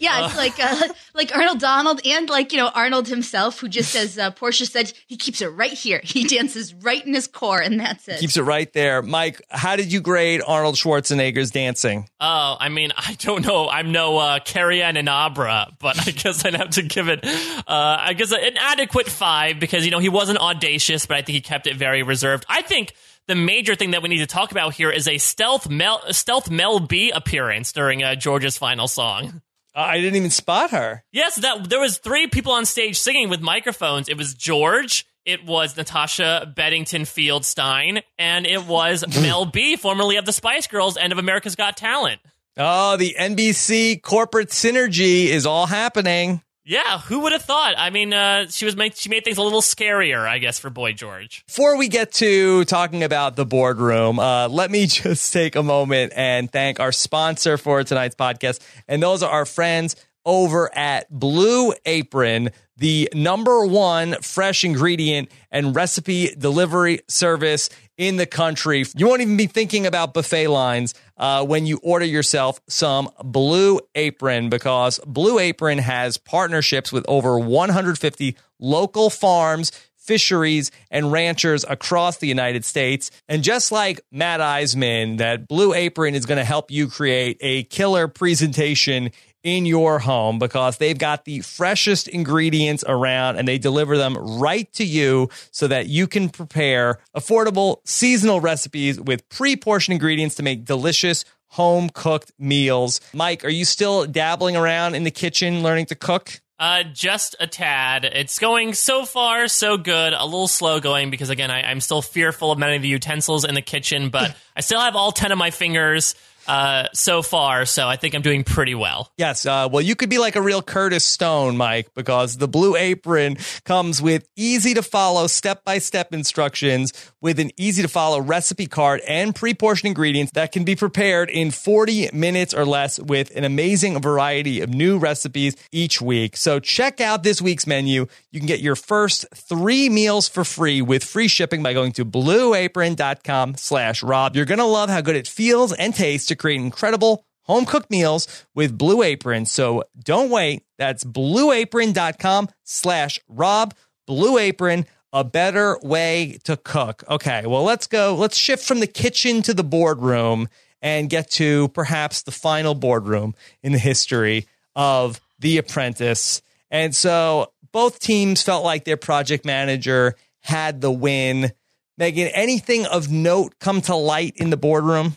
[0.00, 3.94] yeah, it's like uh, like Arnold Donald and like you know Arnold himself, who just
[3.94, 6.00] as uh, Porsha said, he keeps it right here.
[6.02, 8.20] He dances right in his core, and that's it.
[8.20, 9.02] Keeps it right there.
[9.02, 12.08] Mike, how did you grade Arnold Schwarzenegger's dancing?
[12.20, 13.68] Oh, I mean, I don't know.
[13.68, 17.62] I'm no uh, Carrie Ann Inaba, but I guess I'd have to give it, uh,
[17.66, 21.40] I guess, an adequate five because, you know, he wasn't audacious, but I think he
[21.40, 22.46] kept it very reserved.
[22.48, 22.94] I think
[23.26, 26.50] the major thing that we need to talk about here is a stealth Mel, stealth
[26.50, 29.42] Mel B appearance during uh, George's final song.
[29.74, 31.04] I didn't even spot her.
[31.12, 34.08] Yes, that there was three people on stage singing with microphones.
[34.08, 40.26] It was George, it was Natasha Bedington Fieldstein, and it was Mel B, formerly of
[40.26, 42.20] the Spice Girls and of America's Got Talent.
[42.56, 46.42] Oh, the NBC corporate synergy is all happening.
[46.64, 47.74] Yeah, who would have thought?
[47.76, 50.70] I mean, uh, she was made, she made things a little scarier, I guess, for
[50.70, 51.44] Boy George.
[51.46, 56.12] Before we get to talking about the boardroom, uh, let me just take a moment
[56.14, 58.60] and thank our sponsor for tonight's podcast.
[58.86, 65.74] And those are our friends over at Blue Apron, the number one fresh ingredient and
[65.74, 68.84] recipe delivery service in the country.
[68.96, 73.80] You won't even be thinking about buffet lines uh, when you order yourself some Blue
[73.94, 82.18] Apron because Blue Apron has partnerships with over 150 local farms fisheries and ranchers across
[82.18, 83.10] the United States.
[83.28, 87.62] And just like Matt Iseman, that Blue Apron is going to help you create a
[87.64, 93.96] killer presentation in your home because they've got the freshest ingredients around and they deliver
[93.96, 100.36] them right to you so that you can prepare affordable seasonal recipes with pre-portioned ingredients
[100.36, 103.00] to make delicious home cooked meals.
[103.12, 106.40] Mike, are you still dabbling around in the kitchen learning to cook?
[106.58, 108.04] Uh, just a tad.
[108.04, 110.12] It's going so far so good.
[110.12, 113.44] A little slow going because again, I, I'm still fearful of many of the utensils
[113.44, 116.14] in the kitchen, but I still have all ten of my fingers
[116.46, 119.12] uh, so far, so I think I'm doing pretty well.
[119.16, 119.46] Yes.
[119.46, 123.36] Uh, well, you could be like a real Curtis Stone, Mike, because the Blue Apron
[123.64, 128.66] comes with easy to follow step by step instructions with an easy to follow recipe
[128.66, 133.34] card and pre portioned ingredients that can be prepared in 40 minutes or less with
[133.36, 136.36] an amazing variety of new recipes each week.
[136.36, 138.06] So check out this week's menu.
[138.32, 142.04] You can get your first three meals for free with free shipping by going to
[142.04, 144.34] blueapron.com slash Rob.
[144.34, 147.90] You're going to love how good it feels and tastes to create incredible home cooked
[147.90, 149.46] meals with Blue Apron.
[149.46, 150.64] So don't wait.
[150.78, 153.74] That's blueapron.com slash Rob.
[154.06, 157.04] Blue Apron, a better way to cook.
[157.08, 158.14] Okay, well, let's go.
[158.14, 160.48] Let's shift from the kitchen to the boardroom
[160.80, 166.42] and get to perhaps the final boardroom in the history of The Apprentice.
[166.70, 171.52] And so both teams felt like their project manager had the win.
[171.98, 175.16] Megan, anything of note come to light in the boardroom?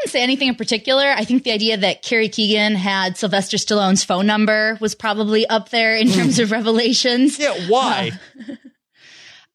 [0.00, 1.10] I wouldn't say anything in particular.
[1.10, 5.68] I think the idea that Carrie Keegan had Sylvester Stallone's phone number was probably up
[5.68, 7.38] there in terms of revelations.
[7.38, 8.12] Yeah, why?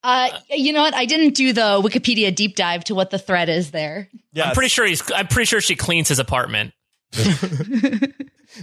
[0.08, 0.94] Uh, you know what?
[0.94, 4.08] I didn't do the Wikipedia deep dive to what the threat is there.
[4.34, 4.50] Yes.
[4.50, 5.02] I'm pretty sure he's.
[5.12, 6.74] I'm pretty sure she cleans his apartment.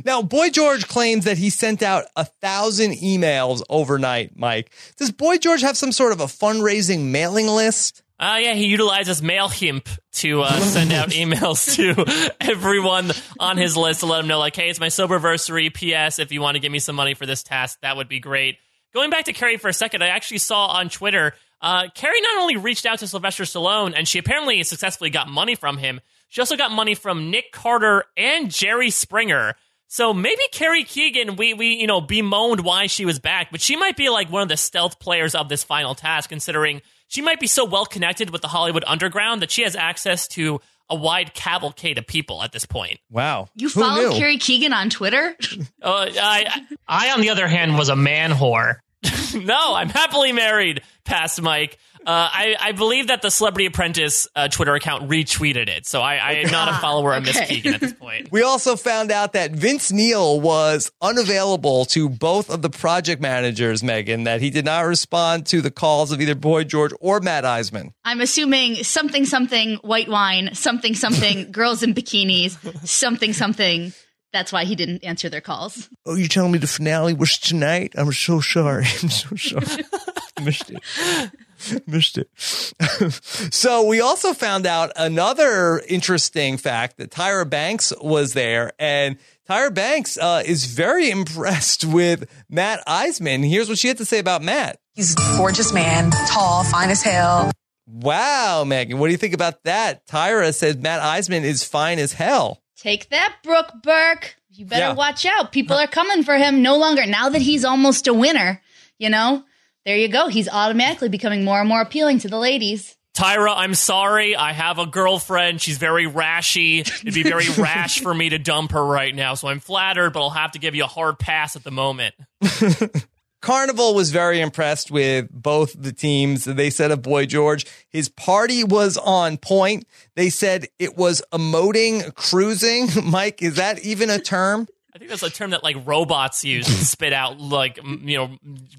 [0.05, 4.73] Now, Boy George claims that he sent out a thousand emails overnight, Mike.
[4.97, 8.02] Does Boy George have some sort of a fundraising mailing list?
[8.23, 13.99] Uh, yeah, he utilizes Mailchimp to uh, send out emails to everyone on his list
[14.01, 15.75] to let them know, like, hey, it's my soberversary.
[15.75, 16.21] P.S.
[16.21, 18.59] If you want to give me some money for this task, that would be great.
[18.95, 22.39] Going back to Carrie for a second, I actually saw on Twitter, uh, Carrie not
[22.39, 26.41] only reached out to Sylvester Stallone, and she apparently successfully got money from him, she
[26.41, 29.57] also got money from Nick Carter and Jerry Springer.
[29.89, 33.75] So maybe Carrie Keegan, we we you know bemoaned why she was back, but she
[33.75, 36.83] might be like one of the stealth players of this final task, considering
[37.13, 40.63] she might be so well connected with the Hollywood underground that she has access to
[40.89, 43.01] a wide cavalcade of people at this point.
[43.11, 43.49] Wow.
[43.55, 44.17] You Who follow knew?
[44.17, 45.37] Carrie Keegan on Twitter?
[45.83, 48.77] Uh, I, I, on the other hand, was a man whore.
[49.35, 51.77] no, I'm happily married, past Mike.
[52.05, 56.17] Uh, I, I believe that the Celebrity Apprentice uh, Twitter account retweeted it, so I,
[56.17, 57.47] I am not a follower of Miss Okay.
[57.47, 58.31] Keegan at this point.
[58.33, 63.83] We also found out that Vince Neil was unavailable to both of the project managers,
[63.83, 67.45] Megan, that he did not respond to the calls of either Boy George or Matt
[67.45, 67.93] Iseman.
[68.05, 73.93] I'm assuming something, something, white wine, something, something, girls in bikinis, something, something.
[74.33, 75.91] That's why he didn't answer their calls.
[76.07, 77.93] Oh, you're telling me the finale was tonight?
[77.97, 78.87] I'm so sorry.
[79.03, 79.85] I'm so sorry.
[80.43, 81.87] Missed it.
[81.87, 82.29] Missed it.
[83.55, 89.19] so we also found out another interesting fact that Tyra Banks was there and
[89.49, 93.49] Tyra Banks uh, is very impressed with Matt Iseman.
[93.49, 94.79] Here's what she had to say about Matt.
[94.95, 97.51] He's a gorgeous man, tall, fine as hell.
[97.87, 100.07] Wow, Megan, what do you think about that?
[100.07, 102.62] Tyra says Matt Iseman is fine as hell.
[102.83, 104.35] Take that, Brooke Burke.
[104.51, 104.93] You better Yeah.
[104.95, 105.53] watch out.
[105.53, 107.07] People are coming for him no longer.
[107.07, 108.61] Now that he's almost a winner,
[108.99, 109.45] you know,
[109.87, 110.27] there you go.
[110.27, 112.97] He's automatically becoming more and more appealing to the ladies.
[113.15, 114.35] Tyra, I'm sorry.
[114.35, 115.61] I have a girlfriend.
[115.61, 116.81] She's very rashy.
[116.81, 119.35] It'd be very rash for me to dump her right now.
[119.35, 122.15] So I'm flattered, but I'll have to give you a hard pass at the moment.
[123.43, 126.45] Carnival was very impressed with both the teams.
[126.45, 129.85] They said of Boy George, his party was on point.
[130.15, 132.89] They said it was emoting cruising.
[133.05, 134.69] Mike, is that even a term?
[134.95, 138.29] I think that's a term that like robots use to spit out like you know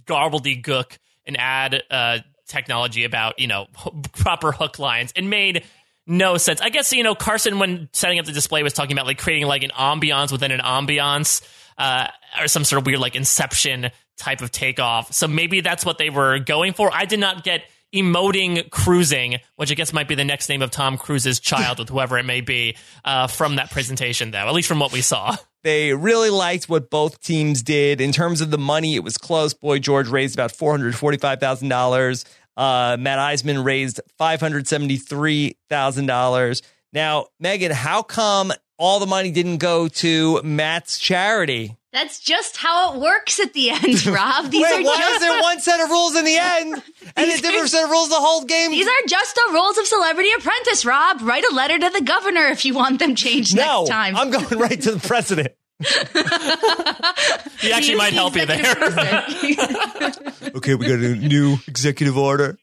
[0.05, 3.67] garbledy gobbledygook and add uh, technology about you know
[4.13, 5.11] proper hook lines.
[5.13, 5.65] It made
[6.07, 6.61] no sense.
[6.61, 9.45] I guess you know Carson when setting up the display was talking about like creating
[9.47, 11.41] like an ambiance within an ambiance
[11.77, 12.07] uh,
[12.39, 15.13] or some sort of weird like Inception type of takeoff.
[15.13, 16.93] So maybe that's what they were going for.
[16.93, 17.63] I did not get
[17.93, 21.89] emoting cruising, which I guess might be the next name of Tom Cruise's child with
[21.89, 24.39] whoever it may be uh, from that presentation though.
[24.39, 25.35] At least from what we saw.
[25.63, 28.01] They really liked what both teams did.
[28.01, 29.53] In terms of the money, it was close.
[29.53, 32.25] Boy George raised about $445,000.
[32.57, 36.61] Uh, Matt Iseman raised $573,000.
[36.91, 38.51] Now, Megan, how come
[38.83, 41.77] all the money didn't go to Matt's charity?
[41.93, 44.51] That's just how it works at the end, Rob.
[44.51, 46.73] These Wait, are why just is there one set of rules in the end
[47.15, 48.71] and a different are- set of rules the whole game?
[48.71, 51.21] These are just the rules of Celebrity Apprentice, Rob.
[51.21, 54.17] Write a letter to the governor if you want them changed no, next time.
[54.17, 55.53] I'm going right to the president.
[57.63, 58.75] He actually He's might help you there.
[60.55, 62.57] Okay, we got a new executive order.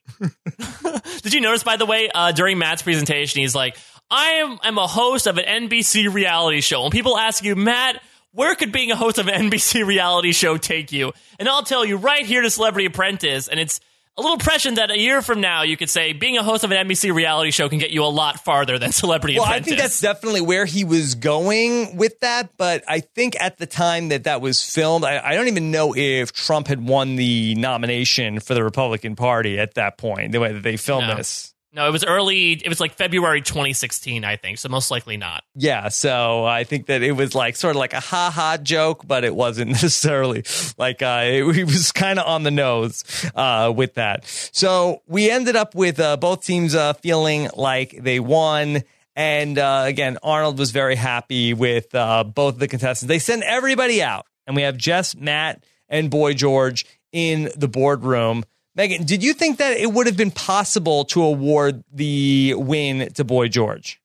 [1.23, 3.77] Did you notice, by the way, uh, during Matt's presentation, he's like,
[4.11, 6.83] I am I'm a host of an NBC reality show.
[6.83, 8.01] And people ask you, Matt,
[8.33, 11.13] where could being a host of an NBC reality show take you?
[11.39, 13.47] And I'll tell you right here to Celebrity Apprentice.
[13.47, 13.79] And it's
[14.17, 16.71] a little prescient that a year from now you could say being a host of
[16.71, 19.49] an NBC reality show can get you a lot farther than Celebrity Apprentice.
[19.49, 22.57] Well, I think that's definitely where he was going with that.
[22.57, 25.95] But I think at the time that that was filmed, I, I don't even know
[25.95, 30.51] if Trump had won the nomination for the Republican Party at that point, the way
[30.51, 31.15] that they filmed No.
[31.15, 31.53] this.
[31.73, 32.51] No, it was early.
[32.51, 34.57] It was like February 2016, I think.
[34.57, 35.43] So most likely not.
[35.55, 39.07] Yeah, so I think that it was like sort of like a ha ha joke,
[39.07, 40.43] but it wasn't necessarily
[40.77, 43.03] like uh, it, he was kind of on the nose
[43.35, 44.25] uh, with that.
[44.51, 48.83] So we ended up with uh, both teams uh, feeling like they won.
[49.15, 53.07] And uh, again, Arnold was very happy with uh, both of the contestants.
[53.07, 58.43] They sent everybody out, and we have Jess, Matt, and Boy George in the boardroom.
[58.75, 63.23] Megan, did you think that it would have been possible to award the win to
[63.23, 64.01] Boy George?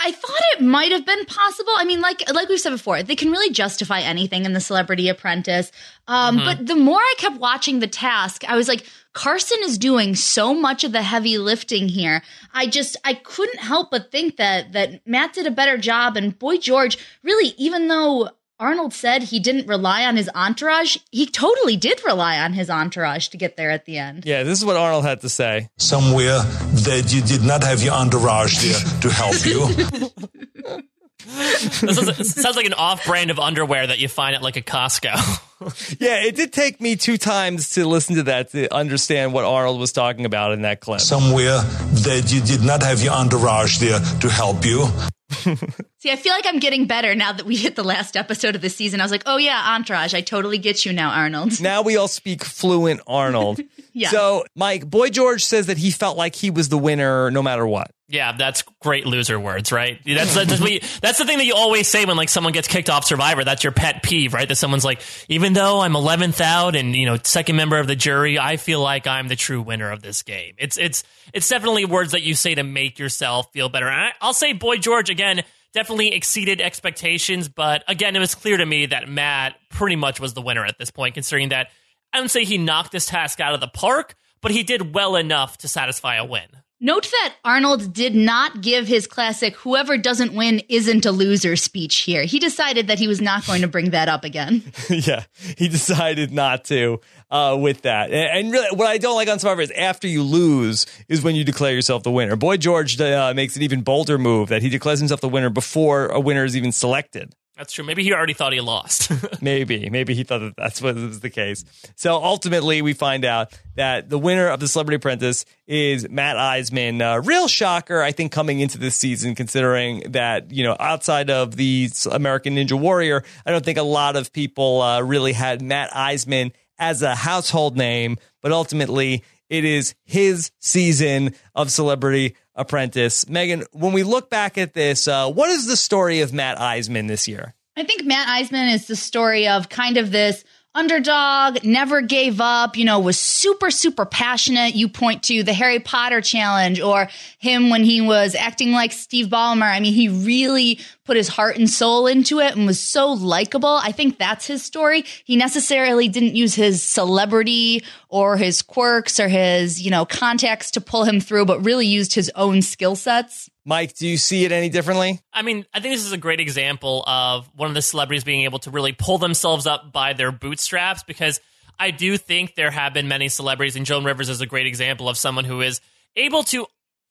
[0.00, 1.72] I thought it might have been possible.
[1.76, 5.08] I mean, like like we've said before, they can really justify anything in the Celebrity
[5.08, 5.72] Apprentice.
[6.06, 10.14] Um, But the more I kept watching the task, I was like, Carson is doing
[10.14, 12.22] so much of the heavy lifting here.
[12.54, 16.38] I just I couldn't help but think that that Matt did a better job, and
[16.38, 18.30] Boy George really, even though.
[18.60, 20.96] Arnold said he didn't rely on his entourage.
[21.12, 24.24] He totally did rely on his entourage to get there at the end.
[24.26, 25.68] Yeah, this is what Arnold had to say.
[25.76, 30.82] Somewhere that you did not have your entourage there to help you.
[31.28, 34.62] This is, sounds like an off brand of underwear that you find at like a
[34.62, 35.44] Costco.
[35.98, 39.80] Yeah, it did take me two times to listen to that to understand what Arnold
[39.80, 41.00] was talking about in that clip.
[41.00, 44.86] Somewhere that you did not have your entourage there to help you.
[45.98, 48.62] See, I feel like I'm getting better now that we hit the last episode of
[48.62, 49.00] the season.
[49.00, 50.14] I was like, oh yeah, Entourage.
[50.14, 51.60] I totally get you now, Arnold.
[51.68, 53.60] Now we all speak fluent Arnold.
[53.94, 54.10] Yeah.
[54.10, 57.66] So, Mike, Boy George says that he felt like he was the winner no matter
[57.66, 57.90] what.
[58.10, 60.00] Yeah, that's great loser words, right?
[60.06, 62.88] That's that's, you- that's the thing that you always say when like someone gets kicked
[62.88, 63.44] off Survivor.
[63.44, 64.48] That's your pet peeve, right?
[64.48, 67.96] That someone's like, even though I'm 11th out and you know second member of the
[67.96, 70.54] jury, I feel like I'm the true winner of this game.
[70.56, 71.04] It's it's
[71.34, 73.88] it's definitely words that you say to make yourself feel better.
[73.88, 75.42] And I, I'll say, Boy George again
[75.74, 80.32] definitely exceeded expectations, but again, it was clear to me that Matt pretty much was
[80.32, 81.68] the winner at this point, considering that
[82.10, 85.14] I don't say he knocked this task out of the park, but he did well
[85.14, 86.46] enough to satisfy a win.
[86.80, 91.96] Note that Arnold did not give his classic "whoever doesn't win isn't a loser" speech
[91.96, 92.22] here.
[92.22, 94.62] He decided that he was not going to bring that up again.
[94.88, 95.24] yeah,
[95.56, 97.00] he decided not to
[97.32, 98.12] uh, with that.
[98.12, 101.34] And, and really, what I don't like on Survivor is after you lose is when
[101.34, 102.36] you declare yourself the winner.
[102.36, 106.06] Boy George uh, makes an even bolder move that he declares himself the winner before
[106.06, 107.34] a winner is even selected.
[107.58, 107.84] That's true.
[107.84, 109.10] Maybe he already thought he lost.
[109.42, 111.64] maybe, maybe he thought that that's what was the case.
[111.96, 117.02] So ultimately, we find out that the winner of the Celebrity Apprentice is Matt Iseman.
[117.02, 121.56] Uh, real shocker, I think, coming into this season, considering that you know outside of
[121.56, 125.90] the American Ninja Warrior, I don't think a lot of people uh, really had Matt
[125.90, 129.24] Iseman as a household name, but ultimately.
[129.50, 133.28] It is his season of Celebrity Apprentice.
[133.28, 137.08] Megan, when we look back at this, uh, what is the story of Matt Iseman
[137.08, 137.54] this year?
[137.76, 140.44] I think Matt Iseman is the story of kind of this
[140.74, 144.74] underdog, never gave up, you know, was super, super passionate.
[144.74, 149.26] You point to the Harry Potter challenge or him when he was acting like Steve
[149.26, 149.70] Ballmer.
[149.70, 150.78] I mean, he really
[151.08, 153.80] put his heart and soul into it and was so likable.
[153.82, 155.06] I think that's his story.
[155.24, 160.82] He necessarily didn't use his celebrity or his quirks or his, you know, contacts to
[160.82, 163.48] pull him through, but really used his own skill sets.
[163.64, 165.18] Mike, do you see it any differently?
[165.32, 168.42] I mean, I think this is a great example of one of the celebrities being
[168.42, 171.40] able to really pull themselves up by their bootstraps because
[171.78, 175.08] I do think there have been many celebrities, and Joan Rivers is a great example
[175.08, 175.80] of someone who is
[176.16, 176.66] able to,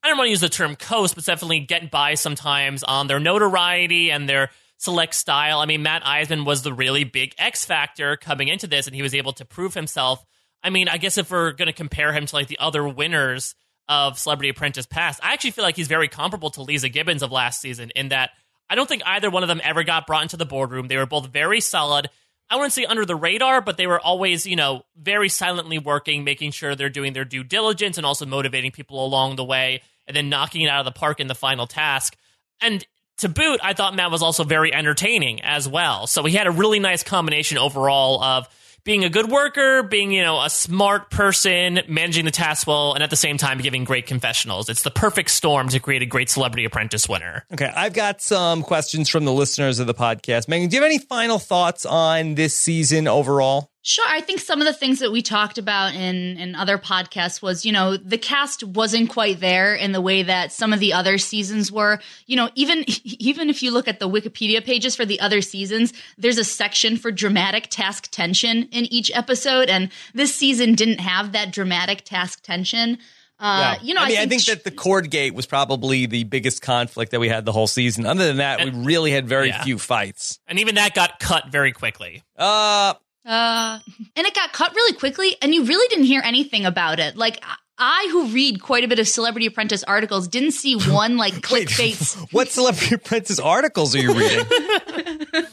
[0.08, 3.20] I don't want to use the term coast, but definitely get by sometimes on their
[3.20, 5.60] notoriety and their select style.
[5.60, 9.01] I mean, Matt Iseman was the really big X factor coming into this, and he
[9.01, 10.26] was able to prove himself.
[10.64, 13.53] I mean, I guess if we're going to compare him to like the other winners,
[13.89, 15.20] of Celebrity Apprentice past.
[15.24, 18.32] I actually feel like he's very comparable to Leeza Gibbons of last season in that
[18.70, 20.88] I don't think either one of them ever got brought into the boardroom.
[20.88, 22.10] They were both very solid.
[22.49, 26.24] I wouldn't say under the radar, but they were always, you know, very silently working,
[26.24, 30.16] making sure they're doing their due diligence and also motivating people along the way and
[30.16, 32.16] then knocking it out of the park in the final task.
[32.62, 32.86] And
[33.18, 36.08] to boot, I thought Matt was also very entertaining as well.
[36.08, 38.47] So he had a really nice combination overall of
[38.84, 43.03] being a good worker, being, you know, a smart person, managing the task well, and
[43.03, 44.70] at the same time giving great confessionals.
[44.70, 47.43] It's the perfect storm to create a great celebrity apprentice winner.
[47.51, 50.47] Okay, I've got some questions from the listeners of the podcast.
[50.47, 53.72] Megan, do you have any final thoughts on this season overall?
[53.88, 54.03] Sure.
[54.05, 57.65] I think some of the things that we talked about in, in other podcasts was,
[57.65, 61.17] you know, the cast wasn't quite there in the way that some of the other
[61.17, 61.99] seasons were.
[62.25, 65.93] You know, even even if you look at the Wikipedia pages for the other seasons,
[66.17, 71.31] there's a section for dramatic task tension in each episode, and this season didn't have
[71.31, 72.97] that dramatic task tension.
[73.39, 73.83] Uh, Yeah.
[73.83, 76.61] You know, I mean, I think, think, that the cord gate was probably the biggest
[76.61, 78.05] conflict that we had the whole season.
[78.05, 79.63] Other than that, we really had very Yeah.
[79.63, 80.39] few fights.
[80.45, 82.23] And even that got cut very quickly.
[82.38, 82.95] Uh,
[83.28, 83.80] Uh,
[84.15, 87.17] and it got cut really quickly, and you really didn't hear anything about it.
[87.17, 87.43] Like
[87.78, 92.32] I, who read quite a bit of Celebrity Apprentice articles, didn't see one like clickbait.
[92.32, 94.45] what Celebrity Apprentice articles are you reading?
[95.34, 95.43] you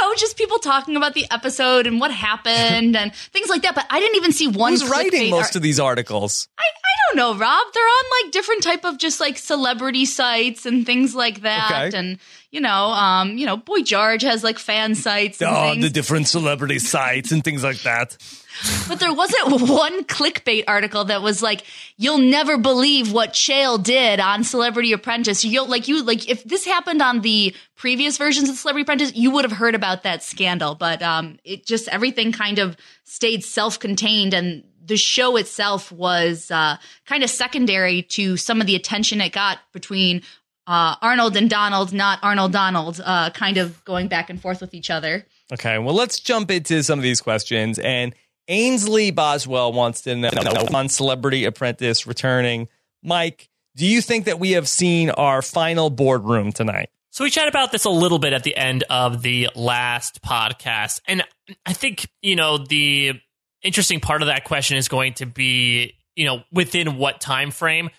[0.00, 3.74] know, just people talking about the episode and what happened and things like that.
[3.74, 4.72] But I didn't even see one.
[4.72, 6.48] Who's writing most ar- of these articles?
[6.58, 7.66] I, I don't know, Rob.
[7.74, 11.86] They're on like different type of just like celebrity sites and things like that.
[11.88, 11.98] Okay.
[11.98, 12.18] And
[12.50, 15.84] you know, um, you know, Boy George has like fan sites and Oh, things.
[15.84, 18.16] the different celebrity sites and things like that.
[18.88, 21.62] But there wasn't one clickbait article that was like,
[21.96, 26.64] "You'll never believe what Chael did on Celebrity Apprentice." You'll like you like if this
[26.66, 30.74] happened on the previous versions of Celebrity Apprentice, you would have heard about that scandal.
[30.74, 36.76] But um, it just everything kind of stayed self-contained, and the show itself was uh,
[37.06, 40.22] kind of secondary to some of the attention it got between.
[40.66, 44.72] Uh, Arnold and Donald, not Arnold Donald, uh, kind of going back and forth with
[44.72, 45.26] each other.
[45.52, 47.78] Okay, well, let's jump into some of these questions.
[47.80, 48.14] And
[48.46, 50.30] Ainsley Boswell wants to know
[50.72, 52.68] on Celebrity Apprentice returning.
[53.02, 56.90] Mike, do you think that we have seen our final boardroom tonight?
[57.12, 61.00] So we chat about this a little bit at the end of the last podcast.
[61.08, 61.24] And
[61.66, 63.20] I think, you know, the
[63.62, 67.90] interesting part of that question is going to be, you know, within what time frame.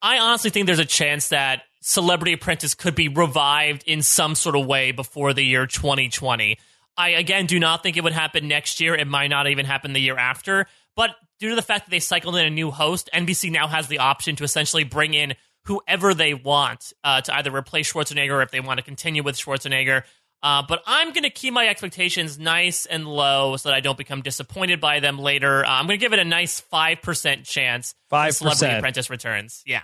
[0.00, 4.54] I honestly think there's a chance that Celebrity Apprentice could be revived in some sort
[4.54, 6.56] of way before the year 2020.
[6.96, 8.94] I again do not think it would happen next year.
[8.94, 10.66] It might not even happen the year after.
[10.94, 13.88] But due to the fact that they cycled in a new host, NBC now has
[13.88, 15.34] the option to essentially bring in
[15.64, 19.36] whoever they want uh, to either replace Schwarzenegger or if they want to continue with
[19.36, 20.02] Schwarzenegger.
[20.42, 23.96] Uh, but I'm going to keep my expectations nice and low so that I don't
[23.96, 25.64] become disappointed by them later.
[25.64, 27.94] Uh, I'm going to give it a nice 5% chance.
[28.10, 28.32] 5%.
[28.32, 29.62] Celebrity Apprentice returns.
[29.64, 29.82] Yeah.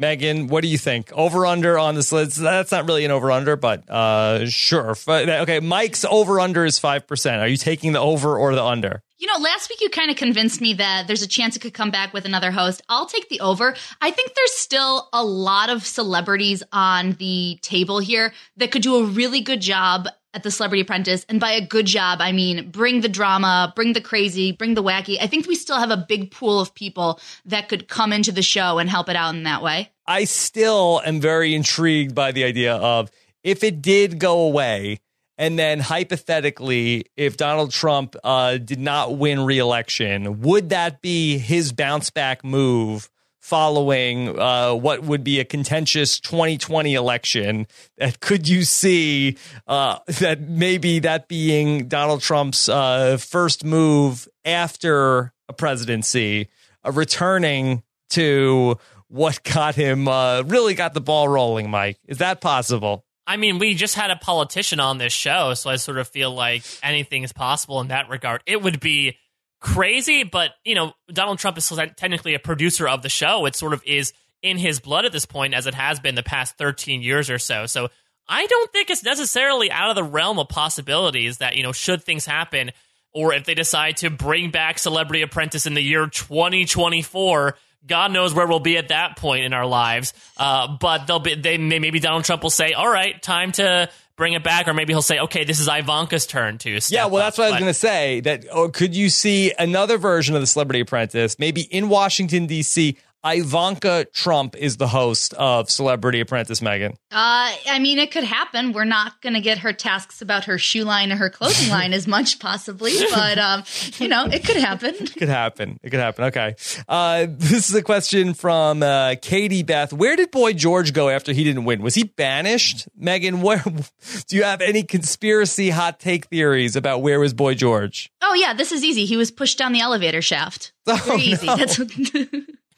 [0.00, 1.10] Megan, what do you think?
[1.12, 2.36] Over under on this list?
[2.36, 4.94] That's not really an over under, but uh, sure.
[5.08, 7.40] Okay, Mike's over under is 5%.
[7.40, 9.02] Are you taking the over or the under?
[9.20, 11.74] You know, last week you kind of convinced me that there's a chance it could
[11.74, 12.82] come back with another host.
[12.88, 13.74] I'll take the over.
[14.00, 18.94] I think there's still a lot of celebrities on the table here that could do
[18.94, 21.26] a really good job at the Celebrity Apprentice.
[21.28, 24.84] And by a good job, I mean bring the drama, bring the crazy, bring the
[24.84, 25.16] wacky.
[25.20, 28.42] I think we still have a big pool of people that could come into the
[28.42, 29.90] show and help it out in that way.
[30.06, 33.10] I still am very intrigued by the idea of
[33.42, 35.00] if it did go away,
[35.38, 41.72] and then hypothetically, if Donald Trump uh, did not win re-election, would that be his
[41.72, 43.08] bounce back move?
[43.40, 47.66] Following uh, what would be a contentious 2020 election,
[47.96, 55.32] that could you see uh, that maybe that being Donald Trump's uh, first move after
[55.48, 56.48] a presidency,
[56.84, 58.76] uh, returning to
[59.06, 61.70] what got him uh, really got the ball rolling?
[61.70, 63.06] Mike, is that possible?
[63.28, 66.32] I mean, we just had a politician on this show, so I sort of feel
[66.32, 68.42] like anything is possible in that regard.
[68.46, 69.18] It would be
[69.60, 73.44] crazy, but you know, Donald Trump is technically a producer of the show.
[73.44, 76.22] It sort of is in his blood at this point, as it has been the
[76.22, 77.66] past 13 years or so.
[77.66, 77.90] So
[78.26, 82.02] I don't think it's necessarily out of the realm of possibilities that, you know, should
[82.02, 82.70] things happen,
[83.12, 87.56] or if they decide to bring back Celebrity Apprentice in the year 2024,
[87.86, 90.12] God knows where we'll be at that point in our lives.
[90.36, 94.34] Uh, but they'll be, they maybe Donald Trump will say, all right, time to bring
[94.34, 96.80] it back, or maybe he'll say, okay, this is Ivanka's turn to.
[96.88, 98.20] Yeah, well, that's what I was going to say.
[98.20, 102.98] That oh, could you see another version of the Celebrity Apprentice, maybe in Washington D.C.
[103.24, 106.62] Ivanka Trump is the host of Celebrity Apprentice.
[106.62, 108.72] Megan, Uh, I mean, it could happen.
[108.72, 111.92] We're not going to get her tasks about her shoe line or her clothing line
[111.92, 113.64] as much, possibly, but um,
[113.98, 114.94] you know, it could happen.
[114.98, 115.78] it could happen.
[115.82, 116.24] It could happen.
[116.26, 116.54] Okay,
[116.88, 119.92] uh, this is a question from uh, Katie Beth.
[119.92, 121.82] Where did Boy George go after he didn't win?
[121.82, 122.88] Was he banished?
[122.96, 123.62] Megan, where
[124.28, 128.10] do you have any conspiracy hot take theories about where was Boy George?
[128.22, 129.04] Oh yeah, this is easy.
[129.06, 130.72] He was pushed down the elevator shaft.
[130.86, 131.46] Very Oh, easy.
[131.46, 131.56] no.
[131.56, 131.78] That's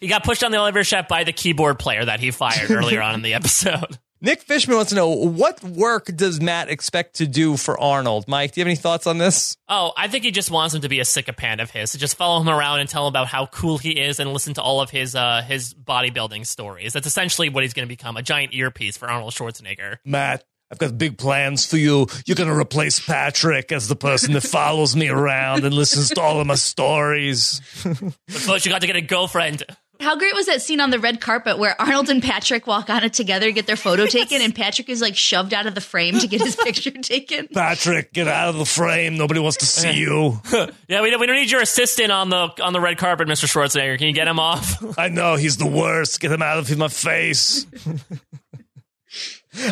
[0.00, 3.02] He got pushed on the elevator shaft by the keyboard player that he fired earlier
[3.02, 3.98] on in the episode.
[4.22, 8.28] Nick Fishman wants to know what work does Matt expect to do for Arnold?
[8.28, 9.56] Mike, do you have any thoughts on this?
[9.66, 11.92] Oh, I think he just wants him to be a sycophant of his.
[11.92, 14.52] To just follow him around and tell him about how cool he is and listen
[14.54, 16.92] to all of his uh, his bodybuilding stories.
[16.92, 19.96] That's essentially what he's going to become a giant earpiece for Arnold Schwarzenegger.
[20.04, 22.06] Matt, I've got big plans for you.
[22.26, 26.20] You're going to replace Patrick as the person that follows me around and listens to
[26.20, 27.60] all of my stories.
[28.30, 29.64] But first, you got to get a girlfriend.
[30.00, 33.04] How great was that scene on the red carpet where Arnold and Patrick walk on
[33.04, 36.18] it together, get their photo taken, and Patrick is like shoved out of the frame
[36.18, 37.48] to get his picture taken?
[37.48, 39.16] Patrick, get out of the frame.
[39.18, 40.40] Nobody wants to see you.
[40.88, 43.46] Yeah, we don't, we don't need your assistant on the on the red carpet, Mr.
[43.46, 43.96] Schwarzenegger.
[43.98, 44.82] Can you get him off?
[44.98, 46.20] I know he's the worst.
[46.20, 47.66] Get him out of my face.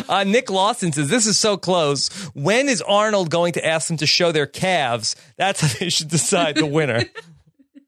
[0.09, 2.09] Uh, Nick Lawson says this is so close.
[2.33, 5.15] When is Arnold going to ask them to show their calves?
[5.37, 7.05] That's how they should decide the winner.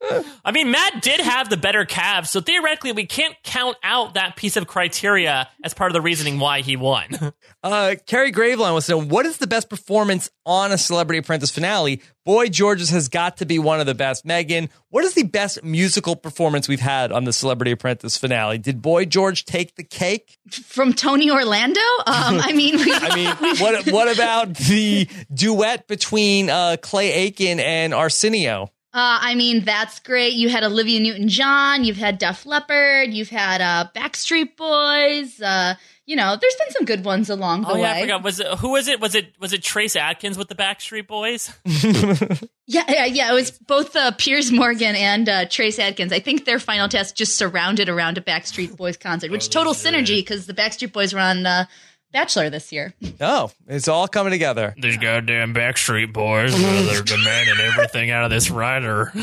[0.46, 4.36] I mean, Matt did have the better calves, so theoretically, we can't count out that
[4.36, 7.10] piece of criteria as part of the reasoning why he won.
[7.64, 11.52] Uh, Carrie Graveline wants to know what is the best performance on a Celebrity Apprentice
[11.52, 12.02] finale?
[12.26, 14.26] Boy George's has got to be one of the best.
[14.26, 18.58] Megan, what is the best musical performance we've had on the Celebrity Apprentice finale?
[18.58, 20.40] Did Boy George take the cake?
[20.50, 21.82] From Tony Orlando?
[22.08, 27.60] Um, I mean, we, I mean, what what about the duet between uh, Clay Aiken
[27.60, 28.72] and Arsenio?
[28.94, 30.34] Uh, I mean, that's great.
[30.34, 35.42] You had Olivia Newton John, you've had Def Leppard, you've had uh, Backstreet Boys.
[35.42, 35.76] Uh,
[36.06, 37.82] you know, there's been some good ones along the oh way.
[37.82, 38.24] yeah, I forgot.
[38.24, 39.00] Was it who was it?
[39.00, 41.54] Was it was it Trace Adkins with the Backstreet Boys?
[42.72, 43.32] Yeah, yeah, yeah.
[43.32, 46.14] It was both uh, Piers Morgan and uh, Trace Adkins.
[46.14, 50.20] I think their final test just surrounded around a Backstreet Boys concert, which total synergy
[50.20, 51.66] because the Backstreet Boys were on uh,
[52.12, 52.94] Bachelor this year.
[53.22, 54.76] Oh, it's all coming together.
[54.78, 59.12] These goddamn Backstreet Boys, they're demanding everything out of this writer.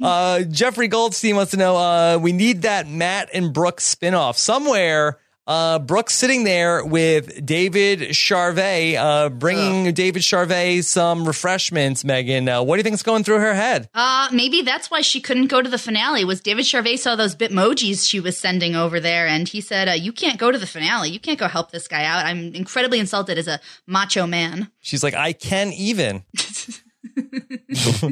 [0.00, 5.18] Uh, Jeffrey Goldstein wants to know uh, we need that Matt and Brooke spinoff somewhere.
[5.46, 12.04] Uh, Brooke's sitting there with David Charvet, uh, bringing David Charvet some refreshments.
[12.04, 13.88] Megan, uh, what do you think's going through her head?
[13.94, 16.24] Uh, maybe that's why she couldn't go to the finale.
[16.24, 19.92] Was David Charvet saw those bitmojis she was sending over there, and he said, uh,
[19.92, 21.10] "You can't go to the finale.
[21.10, 22.26] You can't go help this guy out.
[22.26, 26.24] I'm incredibly insulted as a macho man." She's like, I can even.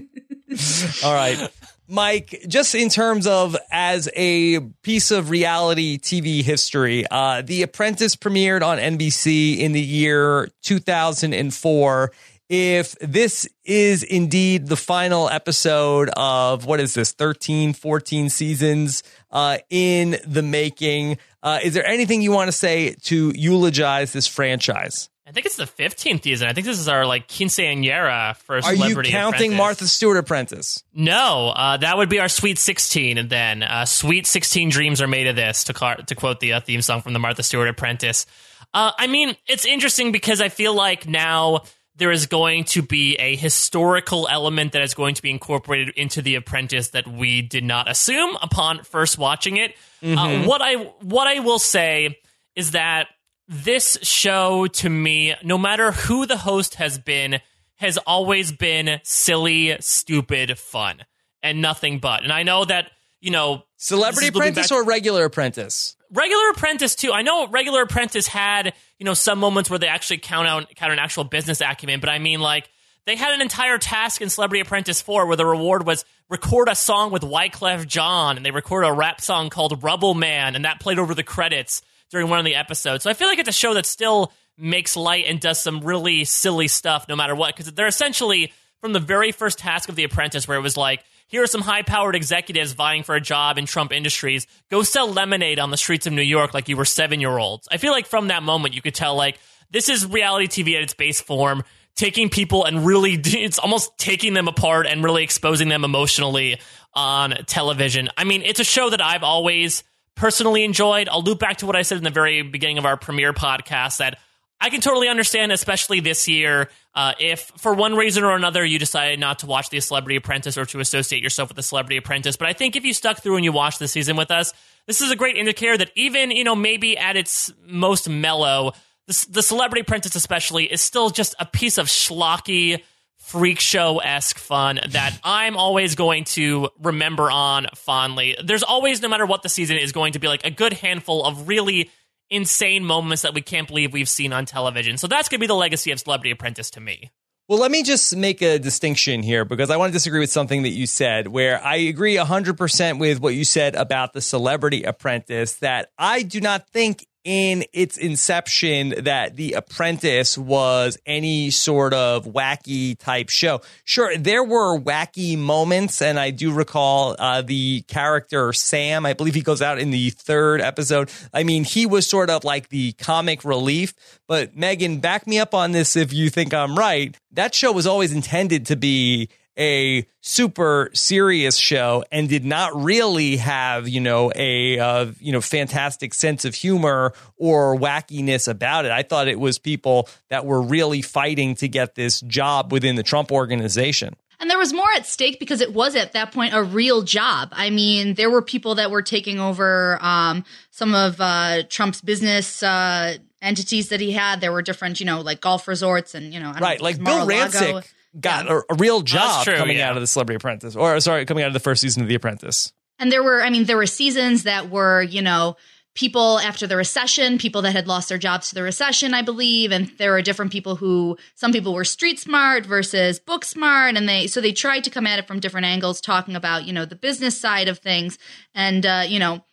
[1.05, 1.51] All right.
[1.87, 8.17] Mike, just in terms of as a piece of reality TV history, uh, The Apprentice
[8.17, 12.13] premiered on NBC in the year 2004.
[12.49, 19.59] If this is indeed the final episode of what is this, 13, 14 seasons uh,
[19.69, 25.11] in the making, uh, is there anything you want to say to eulogize this franchise?
[25.27, 26.49] I think it's the 15th season.
[26.49, 29.59] I think this is our like quinceañera for Are you Celebrity counting Apprentice.
[29.59, 30.83] Martha Stewart Apprentice?
[30.93, 33.17] No, uh, that would be our Sweet 16.
[33.17, 36.53] And then uh, Sweet 16 dreams are made of this, to, car- to quote the
[36.53, 38.27] uh, theme song from the Martha Stewart Apprentice.
[38.75, 41.63] Uh, I mean, it's interesting because I feel like now
[41.97, 46.21] there is going to be a historical element that is going to be incorporated into
[46.21, 49.75] The Apprentice that we did not assume upon first watching it.
[50.03, 52.19] Uh, what I what I will say
[52.57, 53.07] is that
[53.49, 57.41] this show to me, no matter who the host has been,
[57.77, 61.05] has always been silly, stupid fun
[61.43, 62.23] and nothing but.
[62.23, 62.91] And I know that,
[63.21, 65.97] you know, Celebrity this is looping Apprentice back- or regular Apprentice?
[66.11, 67.13] Regular Apprentice too.
[67.13, 70.93] I know Regular Apprentice had you know some moments where they actually count out count
[70.93, 72.71] an actual business acumen, but I mean like
[73.05, 76.75] they had an entire task in Celebrity Apprentice four where the reward was record a
[76.77, 80.81] song with Wyclef Jean, and they record a rap song called Rubble Man, and that
[80.81, 81.83] played over the credits
[82.15, 83.05] during one of the episodes.
[83.05, 86.25] So I feel like it's a show that still makes light and does some really
[86.25, 90.05] silly stuff no matter what because they're essentially from the very first task of The
[90.05, 93.59] Apprentice where it was like here are some high powered executives vying for a job
[93.59, 94.47] in Trump Industries.
[94.71, 97.67] Go sell lemonade on the streets of New York like you were seven year olds.
[97.73, 99.41] I feel like from that moment, you could tell, like,
[99.71, 101.65] this is reality TV at its base form,
[101.97, 106.61] taking people and really, it's almost taking them apart and really exposing them emotionally
[106.93, 108.11] on television.
[108.17, 109.83] I mean, it's a show that I've always
[110.15, 111.09] personally enjoyed.
[111.09, 113.99] I'll loop back to what I said in the very beginning of our premiere podcast
[113.99, 114.19] that
[114.61, 118.79] I can totally understand, especially this year, uh, if for one reason or another you
[118.79, 122.37] decided not to watch The Celebrity Apprentice or to associate yourself with The Celebrity Apprentice.
[122.37, 124.53] But I think if you stuck through and you watched the season with us,
[124.87, 128.73] this is a great indicator that even, you know, maybe at its most mellow,
[129.07, 132.83] the, the Celebrity Apprentice especially is still just a piece of schlocky,
[133.25, 138.37] freak show esque fun that I'm always going to remember on fondly.
[138.43, 141.25] There's always, no matter what the season is, going to be like a good handful
[141.25, 141.91] of really
[142.31, 144.99] insane moments that we can't believe we've seen on television.
[144.99, 147.11] So that's going to be the legacy of Celebrity Apprentice to me.
[147.47, 150.63] Well, let me just make a distinction here because I want to disagree with something
[150.63, 155.57] that you said, where I agree 100% with what you said about the celebrity apprentice,
[155.57, 162.27] that I do not think in its inception that The Apprentice was any sort of
[162.27, 163.63] wacky type show.
[163.85, 169.07] Sure, there were wacky moments, and I do recall uh, the character Sam.
[169.07, 171.11] I believe he goes out in the third episode.
[171.33, 173.95] I mean, he was sort of like the comic relief.
[174.29, 177.17] But Megan, back me up on this if you think I'm right.
[177.33, 183.37] That show was always intended to be a super serious show and did not really
[183.37, 188.91] have you know a uh, you know fantastic sense of humor or wackiness about it.
[188.91, 193.03] I thought it was people that were really fighting to get this job within the
[193.03, 194.15] Trump organization.
[194.41, 197.51] And there was more at stake because it was at that point a real job.
[197.53, 202.63] I mean, there were people that were taking over um, some of uh, Trump's business
[202.63, 204.41] uh, entities that he had.
[204.41, 206.85] There were different, you know, like golf resorts and you know, I don't Right, know,
[206.85, 207.27] like Bill.
[207.27, 207.87] Rancic
[208.19, 209.91] got a, a real job true, coming yeah.
[209.91, 212.15] out of the Celebrity Apprentice, or sorry, coming out of the first season of The
[212.15, 212.73] Apprentice.
[212.99, 215.57] And there were, I mean, there were seasons that were, you know,
[215.95, 219.73] people after the recession, people that had lost their jobs to the recession, I believe.
[219.73, 223.97] And there were different people who, some people were street smart versus book smart.
[223.97, 226.73] And they, so they tried to come at it from different angles, talking about, you
[226.73, 228.19] know, the business side of things.
[228.55, 229.45] And, uh, you know,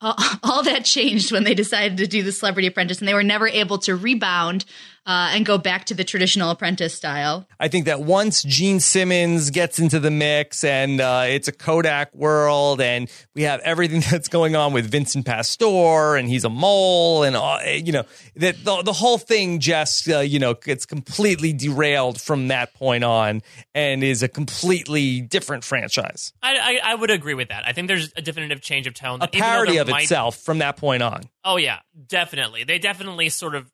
[0.00, 3.22] all, all that changed when they decided to do the Celebrity Apprentice, and they were
[3.22, 4.64] never able to rebound
[5.06, 7.46] uh, and go back to the traditional apprentice style.
[7.60, 12.14] I think that once Gene Simmons gets into the mix and uh, it's a Kodak
[12.14, 17.22] world and we have everything that's going on with Vincent Pastore and he's a mole
[17.22, 18.04] and, uh, you know,
[18.36, 23.04] that the, the whole thing just, uh, you know, gets completely derailed from that point
[23.04, 23.42] on
[23.74, 26.32] and is a completely different franchise.
[26.42, 27.66] I, I, I would agree with that.
[27.66, 29.16] I think there's a definitive change of tone.
[29.16, 31.24] A that parody of might- itself from that point on.
[31.46, 32.64] Oh yeah, definitely.
[32.64, 33.70] They definitely sort of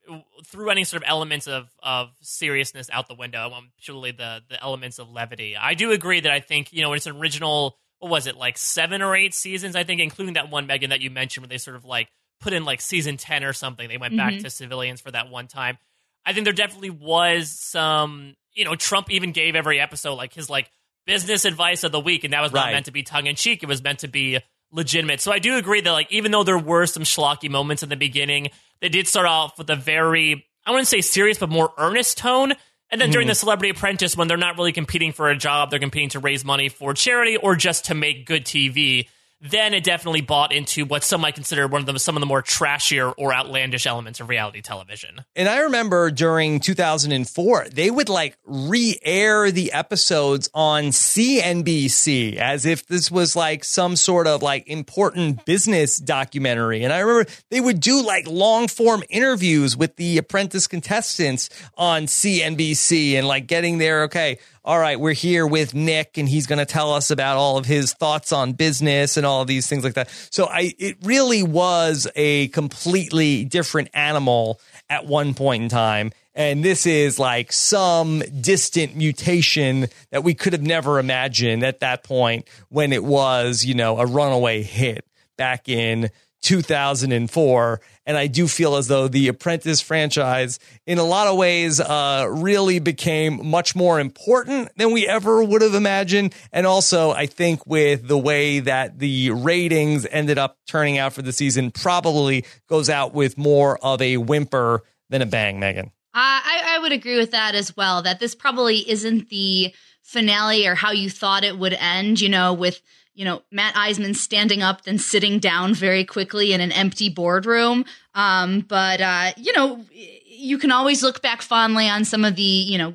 [0.46, 3.50] threw any sort of elements of of seriousness out the window.
[3.52, 5.56] Um, surely the the elements of levity.
[5.56, 7.76] I do agree that I think you know its original.
[8.00, 9.76] What was it like seven or eight seasons?
[9.76, 12.08] I think, including that one Megan that you mentioned, where they sort of like
[12.40, 13.88] put in like season ten or something.
[13.88, 14.42] They went back Mhm.
[14.42, 15.78] to civilians for that one time.
[16.26, 18.34] I think there definitely was some.
[18.52, 20.70] You know, Trump even gave every episode like his like
[21.06, 22.72] business advice of the week, and that was not Right.
[22.72, 23.62] meant to be tongue in cheek.
[23.62, 24.40] It was meant to be
[24.72, 25.20] legitimate.
[25.20, 27.96] So I do agree that like even though there were some schlocky moments in the
[27.96, 28.48] beginning,
[28.80, 32.52] they did start off with a very I wouldn't say serious, but more earnest tone.
[32.92, 33.38] And then during the mm-hmm.
[33.38, 36.68] Celebrity Apprentice, when they're not really competing for a job, they're competing to raise money
[36.68, 39.06] for charity or just to make good TV.
[39.42, 42.26] Then it definitely bought into what some might consider one of the some of the
[42.26, 45.24] more trashier or outlandish elements of reality television.
[45.34, 52.66] And I remember during 2004, they would like re air the episodes on CNBC as
[52.66, 56.84] if this was like some sort of like important business documentary.
[56.84, 62.02] And I remember they would do like long form interviews with the apprentice contestants on
[62.02, 64.02] CNBC and like getting there.
[64.02, 64.38] Okay.
[64.62, 67.64] All right, we're here with Nick, and he's going to tell us about all of
[67.64, 70.10] his thoughts on business and all these things like that.
[70.30, 76.12] So, I it really was a completely different animal at one point in time.
[76.34, 82.04] And this is like some distant mutation that we could have never imagined at that
[82.04, 85.06] point when it was, you know, a runaway hit
[85.38, 86.10] back in
[86.42, 87.80] 2004.
[88.06, 92.26] And I do feel as though the Apprentice franchise, in a lot of ways, uh,
[92.28, 96.34] really became much more important than we ever would have imagined.
[96.52, 101.22] And also, I think with the way that the ratings ended up turning out for
[101.22, 105.90] the season, probably goes out with more of a whimper than a bang, Megan.
[106.12, 108.02] I, I would agree with that as well.
[108.02, 109.72] That this probably isn't the
[110.02, 112.20] finale or how you thought it would end.
[112.20, 112.80] You know, with
[113.20, 117.84] you know Matt Iseman standing up then sitting down very quickly in an empty boardroom.
[118.14, 119.84] Um, but uh, you know,
[120.24, 122.94] you can always look back fondly on some of the you know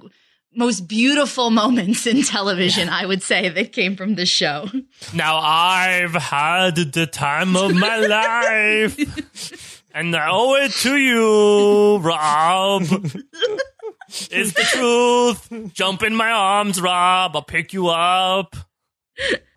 [0.56, 2.90] most beautiful moments in television.
[2.90, 4.68] I would say that came from this show.
[5.14, 9.84] Now I've had the time of my life.
[9.94, 12.82] And I owe it to you, Rob.
[12.82, 15.74] it's the truth.
[15.74, 17.36] Jump in my arms, Rob.
[17.36, 18.56] I'll pick you up.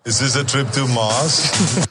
[0.09, 1.87] This is this a trip to Mars?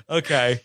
[0.10, 0.60] Okay.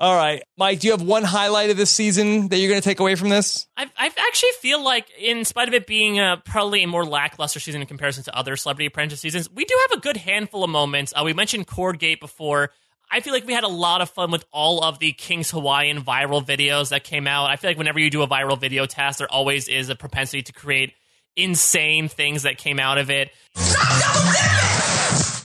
[0.00, 0.42] All right.
[0.56, 3.14] Mike, do you have one highlight of this season that you're going to take away
[3.14, 3.68] from this?
[3.76, 7.60] I, I actually feel like, in spite of it being a, probably a more lackluster
[7.60, 10.70] season in comparison to other Celebrity Apprentice seasons, we do have a good handful of
[10.70, 11.12] moments.
[11.14, 12.72] Uh, we mentioned Cordgate before.
[13.08, 16.02] I feel like we had a lot of fun with all of the King's Hawaiian
[16.02, 17.48] viral videos that came out.
[17.48, 20.42] I feel like whenever you do a viral video test, there always is a propensity
[20.42, 20.94] to create
[21.36, 23.30] insane things that came out of it.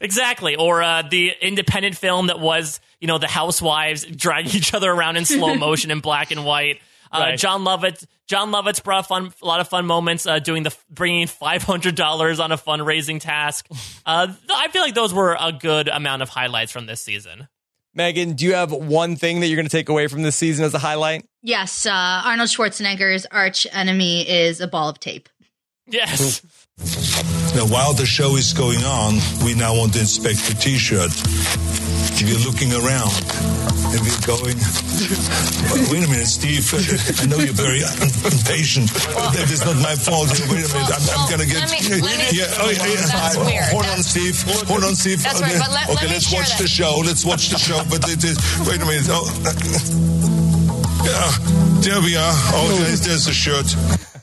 [0.00, 0.56] exactly.
[0.56, 5.16] Or uh, the independent film that was, you know, the housewives dragging each other around
[5.16, 6.80] in slow motion in black and white.
[7.10, 7.38] Uh, Right.
[7.38, 11.26] Jon Lovitz, Jon Lovitz brought fun, a lot of fun moments uh, doing the bringing
[11.26, 13.66] five hundred dollars on a fundraising task.
[14.06, 17.48] Uh, th- I feel like those were a good amount of highlights from this season.
[17.94, 20.64] Megan, do you have one thing that you're going to take away from this season
[20.64, 21.26] as a highlight?
[21.42, 21.90] Yes, uh,
[22.24, 25.28] Arnold Schwarzenegger's arch enemy is a ball of tape.
[25.86, 26.42] Yes.
[27.54, 29.14] Now, while the show is going on,
[29.44, 31.81] we now want to inspect the T-shirt.
[32.02, 33.10] If you're looking around,
[33.94, 34.56] if you're going,
[35.90, 36.62] wait a minute, Steve.
[37.22, 38.90] I know you're very impatient.
[39.34, 40.30] That is not my fault.
[40.50, 41.66] Wait a minute, I'm, I'm gonna get.
[41.70, 41.78] me-
[42.34, 43.06] yeah, oh, yeah, yeah.
[43.06, 43.36] That's.
[43.72, 44.36] Hold on, Steve.
[44.68, 45.22] Hold on, Steve.
[45.22, 46.62] That's okay, right, but let- let okay me let's watch that.
[46.62, 47.02] the show.
[47.04, 47.82] Let's watch the show.
[47.90, 48.38] But it is.
[48.66, 49.06] Wait a minute.
[49.10, 49.26] Oh,
[51.06, 51.30] yeah,
[51.82, 52.34] there we are.
[52.54, 53.66] Oh, there's, there's the shirt.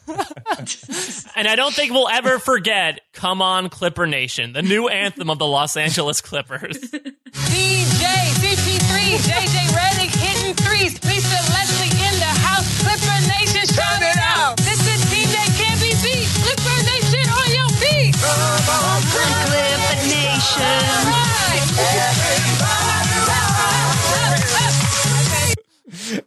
[1.36, 5.39] And I don't think we'll ever forget Come On Clipper Nation, the new anthem of
[5.39, 6.78] the Los Angeles Clippers.
[6.78, 8.03] DJ,
[8.41, 11.01] CP3, JJ Redick hitting threes.
[11.05, 12.68] Lisa Leslie in the house.
[12.82, 14.57] Clipper Nation, shout it out.
[14.57, 16.28] This is team that can't be beat.
[16.43, 18.16] Clipper Nation on your feet.
[18.16, 20.89] Clip Nation.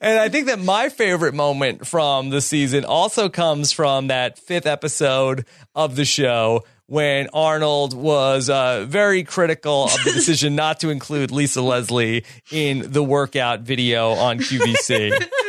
[0.02, 4.66] And I think that my favorite moment from the season also comes from that fifth
[4.66, 5.46] episode
[5.76, 11.30] of the show when Arnold was uh, very critical of the decision not to include
[11.30, 15.12] Lisa Leslie in the workout video on QVC.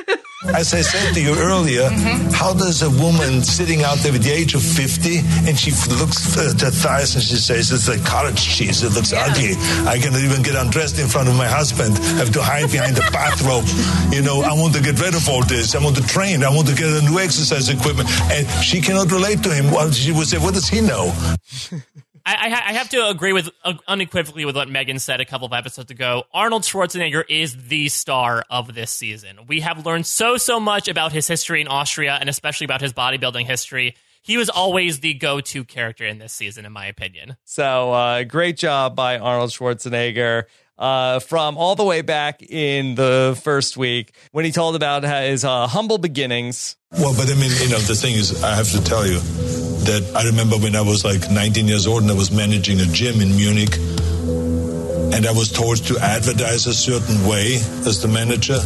[0.52, 1.90] As I said to you earlier,
[2.34, 6.38] how does a woman sitting out there with the age of 50 and she looks
[6.38, 9.56] at her thighs and she says, it's like cottage cheese, it looks ugly.
[9.88, 12.96] I cannot even get undressed in front of my husband, I have to hide behind
[12.96, 13.66] the bathrobe.
[14.14, 15.76] You know, I want to get rid of all this.
[15.76, 16.44] I want to train.
[16.44, 18.10] I want to get a new exercise equipment.
[18.32, 19.72] And she cannot relate to him.
[19.72, 21.14] Well, she would say, what does he know?
[22.26, 25.46] I, I, I have to agree with uh, unequivocally with what Megan said a couple
[25.46, 26.24] of episodes ago.
[26.34, 29.40] Arnold Schwarzenegger is the star of this season.
[29.48, 32.94] We have learned so so much about his history in Austria and especially about his
[32.94, 33.96] bodybuilding history.
[34.22, 37.36] He was always the go-to character in this season, in my opinion.
[37.44, 40.44] So uh, great job by Arnold Schwarzenegger.
[40.76, 45.46] Uh, from all the way back in the first week when he told about his
[45.46, 46.76] uh, humble beginnings.
[46.92, 49.20] Well, but I mean, you know, the thing is, I have to tell you
[49.86, 52.86] that I remember when I was like 19 years old and I was managing a
[52.86, 53.76] gym in Munich,
[55.14, 57.56] and I was told to advertise a certain way
[57.86, 58.60] as the manager.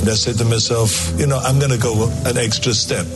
[0.00, 3.06] And I said to myself, you know, I'm going to go an extra step.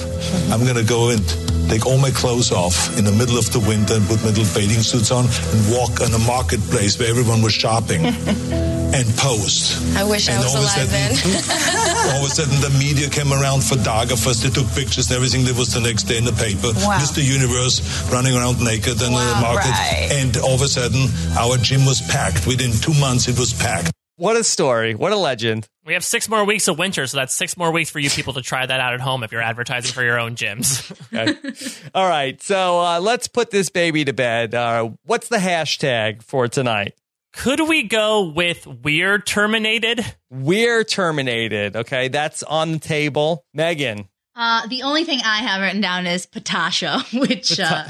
[0.53, 1.25] I'm going to go and
[1.71, 4.53] take all my clothes off in the middle of the winter and put my little
[4.55, 8.03] bathing suits on and walk on a marketplace where everyone was shopping
[8.95, 9.75] and post.
[9.97, 11.15] I wish I And was all of a alive then.
[11.15, 15.45] sudden- all of a sudden, the media came around, photographers, they took pictures and everything
[15.45, 16.71] that was the next day in the paper.
[16.87, 16.99] Wow.
[17.03, 17.19] Mr.
[17.23, 17.83] Universe
[18.13, 19.71] running around naked in the market.
[19.75, 20.09] right.
[20.13, 22.47] And all of a sudden, our gym was packed.
[22.47, 23.91] Within two months, it was packed.
[24.17, 24.95] What a story.
[24.95, 25.67] What a legend.
[25.85, 28.35] We have six more weeks of winter, so that's six more weeks for you people
[28.35, 30.91] to try that out at home if you're advertising for your own gyms.
[31.15, 31.89] Okay.
[31.95, 32.41] All right.
[32.43, 34.55] So uh, let's put this baby to bed.
[34.55, 36.95] Uh, what's the hashtag for tonight?
[37.37, 40.05] Could we go with We're Terminated?
[40.31, 41.77] We're terminated.
[41.77, 42.09] Okay.
[42.09, 43.45] That's on the table.
[43.53, 47.85] Megan, Uh, the only thing I have written down is Patasha, which uh,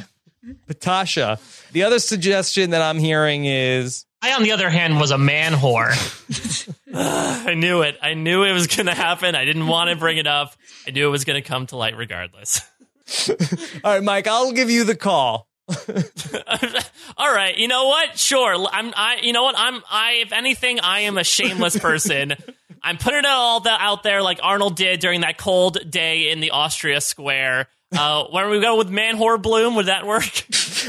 [0.68, 1.38] Patasha.
[1.72, 5.52] The other suggestion that I'm hearing is I, on the other hand, was a man
[5.52, 5.92] whore.
[6.94, 7.98] I knew it.
[8.00, 9.34] I knew it was going to happen.
[9.34, 10.54] I didn't want to bring it up.
[10.86, 12.60] I knew it was going to come to light regardless.
[13.28, 13.36] All
[13.84, 15.48] right, Mike, I'll give you the call.
[17.16, 18.18] All right, you know what?
[18.18, 18.54] Sure.
[18.70, 18.92] I'm.
[18.96, 19.20] I.
[19.22, 19.54] You know what?
[19.56, 19.82] I'm.
[19.90, 20.18] I.
[20.22, 22.34] If anything, I am a shameless person.
[22.82, 26.40] I'm putting it all the, out there like Arnold did during that cold day in
[26.40, 27.66] the Austria Square.
[27.90, 29.76] Uh, why don't we go with Man Whore Bloom?
[29.76, 30.46] Would that work?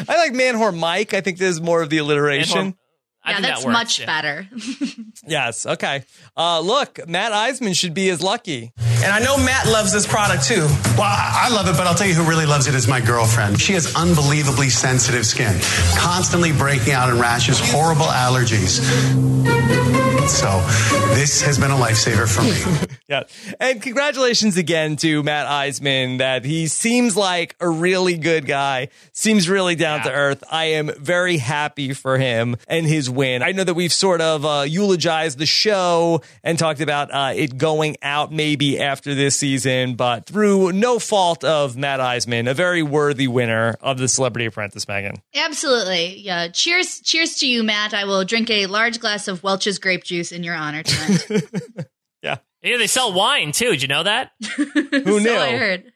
[0.10, 1.14] I like Man Whore Mike.
[1.14, 2.76] I think there's more of the alliteration.
[3.26, 4.06] I yeah, think that's that works, much yeah.
[4.06, 4.50] better.
[5.28, 5.66] Yes.
[5.66, 6.04] Okay.
[6.38, 8.74] Uh, look, Matt Iseman should be as lucky.
[8.78, 10.68] And I know Matt loves this product too.
[10.98, 13.02] Well, I I love it, but I'll tell you who really loves it is my
[13.02, 13.60] girlfriend.
[13.60, 15.60] She has unbelievably sensitive skin,
[15.98, 18.82] constantly breaking out in rashes, horrible allergies.
[20.28, 20.60] So
[21.16, 22.88] this has been a lifesaver for me.
[23.08, 23.24] Yeah.
[23.60, 29.48] And congratulations again to Matt Iseman that he seems like a really good guy, seems
[29.48, 30.44] really down to earth.
[30.52, 33.44] I am very happy for him and his win.
[33.44, 37.60] I know that we've sort of uh, eulogized the show and talked about uh, it
[37.60, 42.82] going out maybe after this season, but through no fault of Matt Iseman, a very
[42.82, 45.18] worthy winner of the Celebrity Apprentice, Megan.
[45.36, 46.20] Absolutely.
[46.22, 46.48] Yeah.
[46.48, 47.02] Cheers.
[47.02, 47.94] Cheers to you, Matt.
[47.94, 51.44] I will drink a large glass of Welch's grape juice in your honor tonight.
[52.26, 52.38] Yeah.
[52.66, 53.72] Yeah, they sell wine too.
[53.72, 54.32] Did you know that?
[54.58, 55.26] Who knew?
[55.26, 55.92] so I heard.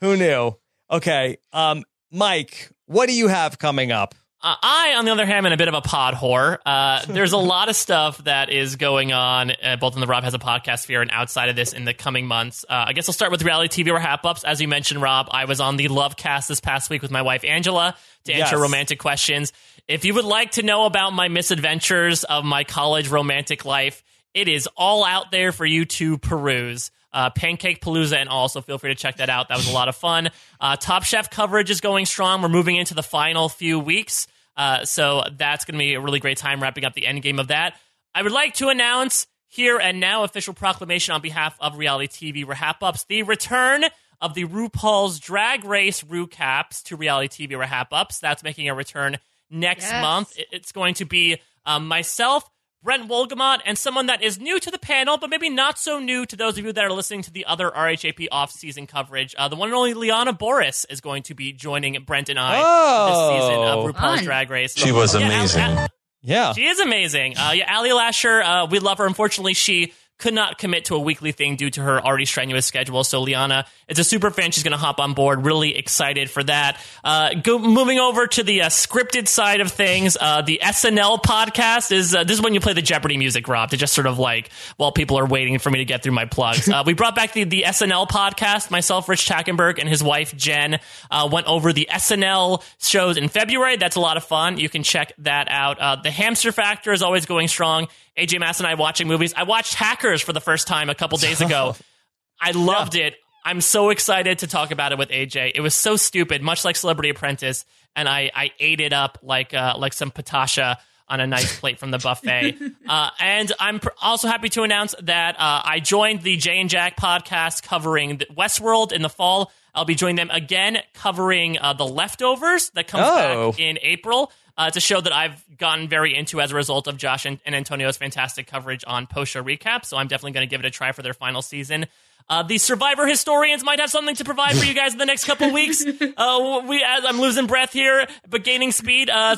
[0.00, 0.56] Who knew?
[0.90, 1.38] Okay.
[1.52, 4.14] Um, Mike, what do you have coming up?
[4.42, 6.58] Uh, I, on the other hand, am a bit of a pod whore.
[6.64, 10.24] Uh, there's a lot of stuff that is going on, uh, both in the Rob
[10.24, 12.64] has a podcast sphere and outside of this in the coming months.
[12.68, 14.42] Uh, I guess I'll start with reality TV wrap ups.
[14.42, 17.20] As you mentioned, Rob, I was on the Love Cast this past week with my
[17.22, 17.94] wife Angela
[18.24, 18.62] to answer Yes.
[18.62, 19.52] romantic questions.
[19.86, 24.02] If you would like to know about my misadventures of my college romantic life,
[24.34, 26.90] it is all out there for you to peruse.
[27.12, 29.48] Uh, Pancake Palooza and also feel free to check that out.
[29.48, 30.30] That was a lot of fun.
[30.60, 32.40] Uh, Top Chef coverage is going strong.
[32.40, 34.28] We're moving into the final few weeks.
[34.56, 37.38] Uh, so that's going to be a really great time wrapping up the end game
[37.40, 37.74] of that.
[38.14, 42.46] I would like to announce here and now official proclamation on behalf of reality TV
[42.46, 43.84] wrap ups the return
[44.20, 48.20] of the RuPaul's Drag Race recaps to reality TV wrap ups.
[48.20, 49.18] That's making a return
[49.50, 50.02] next Yes.
[50.02, 50.38] month.
[50.52, 52.48] It's going to be um, myself,
[52.82, 56.24] Brent Wolgamott, and someone that is new to the panel, but maybe not so new
[56.24, 59.34] to those of you that are listening to the other RHAP off-season coverage.
[59.36, 62.56] Uh, the one and only Liana Boria is going to be joining Brent and I
[62.56, 63.80] this season Oh.
[63.86, 64.24] of RuPaul's Fun.
[64.24, 64.74] Drag Race.
[64.76, 65.60] She was Yeah, Al- amazing.
[65.60, 65.88] Al-
[66.22, 66.52] Yeah.
[66.54, 67.36] she is amazing.
[67.36, 69.06] Uh, yeah, Ali Lasher, uh, we love her.
[69.06, 73.02] Unfortunately, she could not commit to a weekly thing due to her already strenuous schedule.
[73.04, 74.50] So Liana is a super fan.
[74.52, 75.44] She's going to hop on board.
[75.44, 76.80] Really excited for that.
[77.02, 81.92] Uh, go, moving over to the uh, scripted side of things, uh, the SNL podcast
[81.92, 84.18] is uh, this is when you play the Jeopardy music, Rob, to just sort of
[84.18, 86.68] like while people are waiting for me to get through my plugs.
[86.80, 88.70] Uh, we brought back the the SNL podcast.
[88.70, 90.78] Myself, Rich Tackenberg, and his wife Jen
[91.10, 93.76] uh, went over the SNL shows in February.
[93.76, 94.56] That's a lot of fun.
[94.56, 95.80] You can check that out.
[95.80, 97.88] Uh, the Hamster Factor is always going strong.
[98.20, 99.32] AJ Mass and I watching movies.
[99.36, 101.74] I watched Hackers for the first time a couple days ago.
[102.40, 103.14] I loved it.
[103.44, 105.52] I'm so excited to talk about it with AJ.
[105.54, 107.64] It was so stupid, much like Celebrity Apprentice,
[107.96, 110.76] and I, I ate it up like uh, like some patasha
[111.08, 112.56] on a nice plate from the buffet.
[112.88, 116.68] Uh, and I'm pr- also happy to announce that uh, I joined the Jay and
[116.68, 119.52] Jack podcast covering the Westworld in the fall.
[119.74, 123.52] I'll be joining them again covering uh, the leftovers that comes Oh.
[123.52, 124.32] back in April.
[124.60, 127.40] Uh, it's a show that I've gotten very into as a result of Josh and,
[127.46, 129.86] and Antonio's fantastic coverage on post show recap.
[129.86, 131.86] So I'm definitely going to give it a try for their final season.
[132.28, 135.24] Uh, the Survivor historians might have something to provide for you guys in the next
[135.24, 135.82] couple weeks.
[136.16, 139.08] Uh, we, as I'm losing breath here, but gaining speed.
[139.08, 139.36] Uh,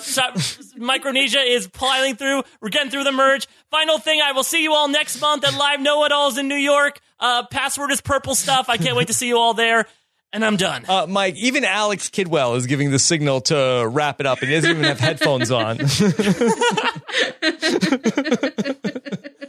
[0.77, 2.43] Micronesia is piling through.
[2.61, 3.47] We're getting through the merge.
[3.71, 6.49] Final thing, I will see you all next month at Live Know It Alls in
[6.49, 7.01] New York.
[7.21, 8.69] Uh, password is purple stuff.
[8.69, 9.87] I can't wait to see you all there.
[10.35, 10.85] And I'm done.
[10.89, 14.55] Uh, Mike, even Alex Kidwell is giving the signal to wrap it up, and he
[14.55, 15.79] doesn't even have headphones on.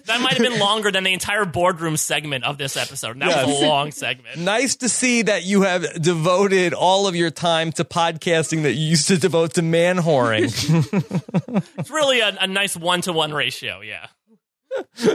[0.06, 3.20] That might have been longer than the entire boardroom segment of this episode.
[3.20, 4.38] That was a long segment.
[4.38, 8.90] nice to see that you have devoted all of your time to podcasting that you
[8.90, 10.52] used to devote to man whoring.
[11.78, 13.82] It's really a, a nice one to one ratio.
[13.82, 14.08] Yeah.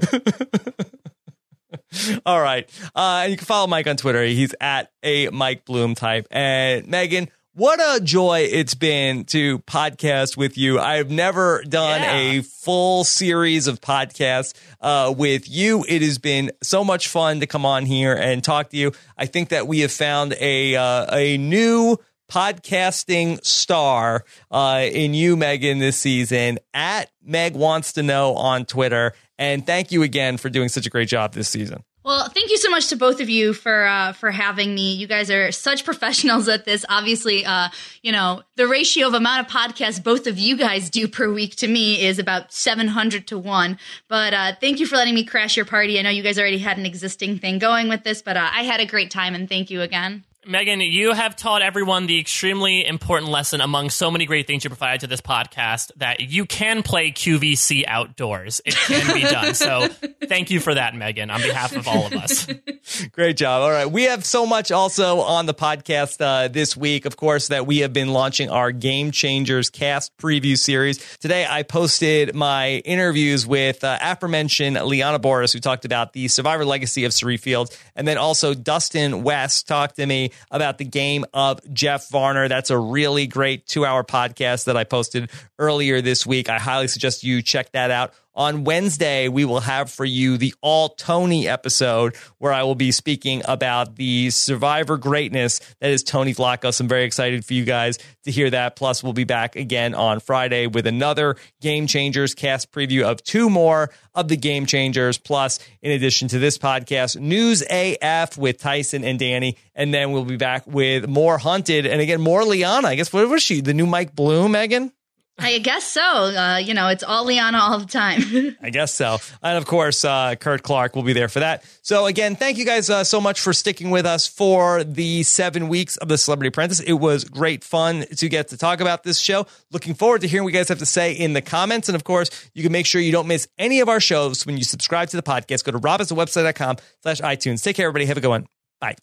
[2.26, 2.68] all right.
[2.95, 4.24] Uh, and you can follow Mike on Twitter.
[4.24, 6.26] He's at a Mike Bloom type.
[6.30, 10.78] And Megan, what a joy it's been to podcast with you.
[10.78, 12.14] I've never done Yeah.
[12.39, 15.84] a full series of podcasts uh, with you.
[15.89, 18.93] It has been so much fun to come on here and talk to you.
[19.16, 21.97] I think that we have found a uh, a new
[22.30, 26.59] podcasting star uh, in you, Megan, this season.
[26.74, 29.14] At Meg wants to know on Twitter.
[29.39, 31.84] And thank you again for doing such a great job this season.
[32.05, 34.95] Well, thank you so much to both of you for uh, for having me.
[34.95, 36.84] You guys are such professionals at this.
[36.89, 37.68] Obviously, uh,
[38.03, 41.57] you know the ratio of amount of podcasts both of you guys do per week
[41.57, 43.78] to me is about seven hundred to one.
[44.09, 45.99] But uh, thank you for letting me crash your party.
[45.99, 48.62] I know you guys already had an existing thing going with this, but uh, I
[48.62, 50.24] had a great time, and thank you again.
[50.49, 54.70] Megan, you have taught everyone the extremely important lesson among so many great things you
[54.70, 58.62] provided to this podcast that you can play QVC outdoors.
[58.64, 59.53] It can be done.
[59.53, 59.88] So
[60.26, 62.46] thank you for that, Megan, on behalf of all of us.
[63.12, 63.61] Great job.
[63.61, 63.84] All right.
[63.84, 67.80] We have so much also on the podcast uh, this week, of course, that we
[67.80, 71.18] have been launching our Game Changers cast preview series.
[71.18, 76.64] Today, I posted my interviews with uh, aforementioned Liana Boria, who talked about the survivor
[76.64, 81.24] legacy of Cirie Fields, and then also Dustin West talked to me about the game
[81.34, 82.49] of Jeff Varner.
[82.49, 86.49] That's a really great two hour podcast that I posted earlier this week.
[86.49, 88.12] I highly suggest you check that out.
[88.39, 92.93] On Wednesday, we will have for you the All Tony episode where I will be
[92.93, 96.78] speaking about the survivor greatness that is Tony Vlachos.
[96.78, 98.76] I'm very excited for you guys to hear that.
[98.76, 103.51] Plus, we'll be back again on Friday with another Game Changers cast preview of two
[103.51, 105.18] more of the Game Changers.
[105.18, 109.57] Plus, in addition to this podcast, News AF with Tyson and Danny.
[109.74, 112.86] And then we'll be back with more Hunted and again, more Liana.
[112.86, 113.62] I guess, what was she?
[113.62, 114.93] The new Mike Bloom, Megan?
[115.39, 116.03] I guess so.
[116.03, 118.57] Uh, you know, it's all Liana all the time.
[118.62, 119.18] I guess so.
[119.43, 121.64] And of course, uh, Kurt Clark will be there for that.
[121.82, 125.68] So again, thank you guys uh, so much for sticking with us for the seven
[125.68, 126.80] weeks of the Celebrity Apprentice.
[126.80, 129.47] It was great fun to get to talk about this show.
[129.70, 131.89] Looking forward to hearing what you guys have to say in the comments.
[131.89, 134.57] And of course, you can make sure you don't miss any of our shows when
[134.57, 135.64] you subscribe to the podcast.
[135.64, 137.62] Go to robhasawebsite.com slash iTunes.
[137.62, 138.07] Take care, everybody.
[138.07, 138.47] Have a good one.
[138.80, 138.97] Bye.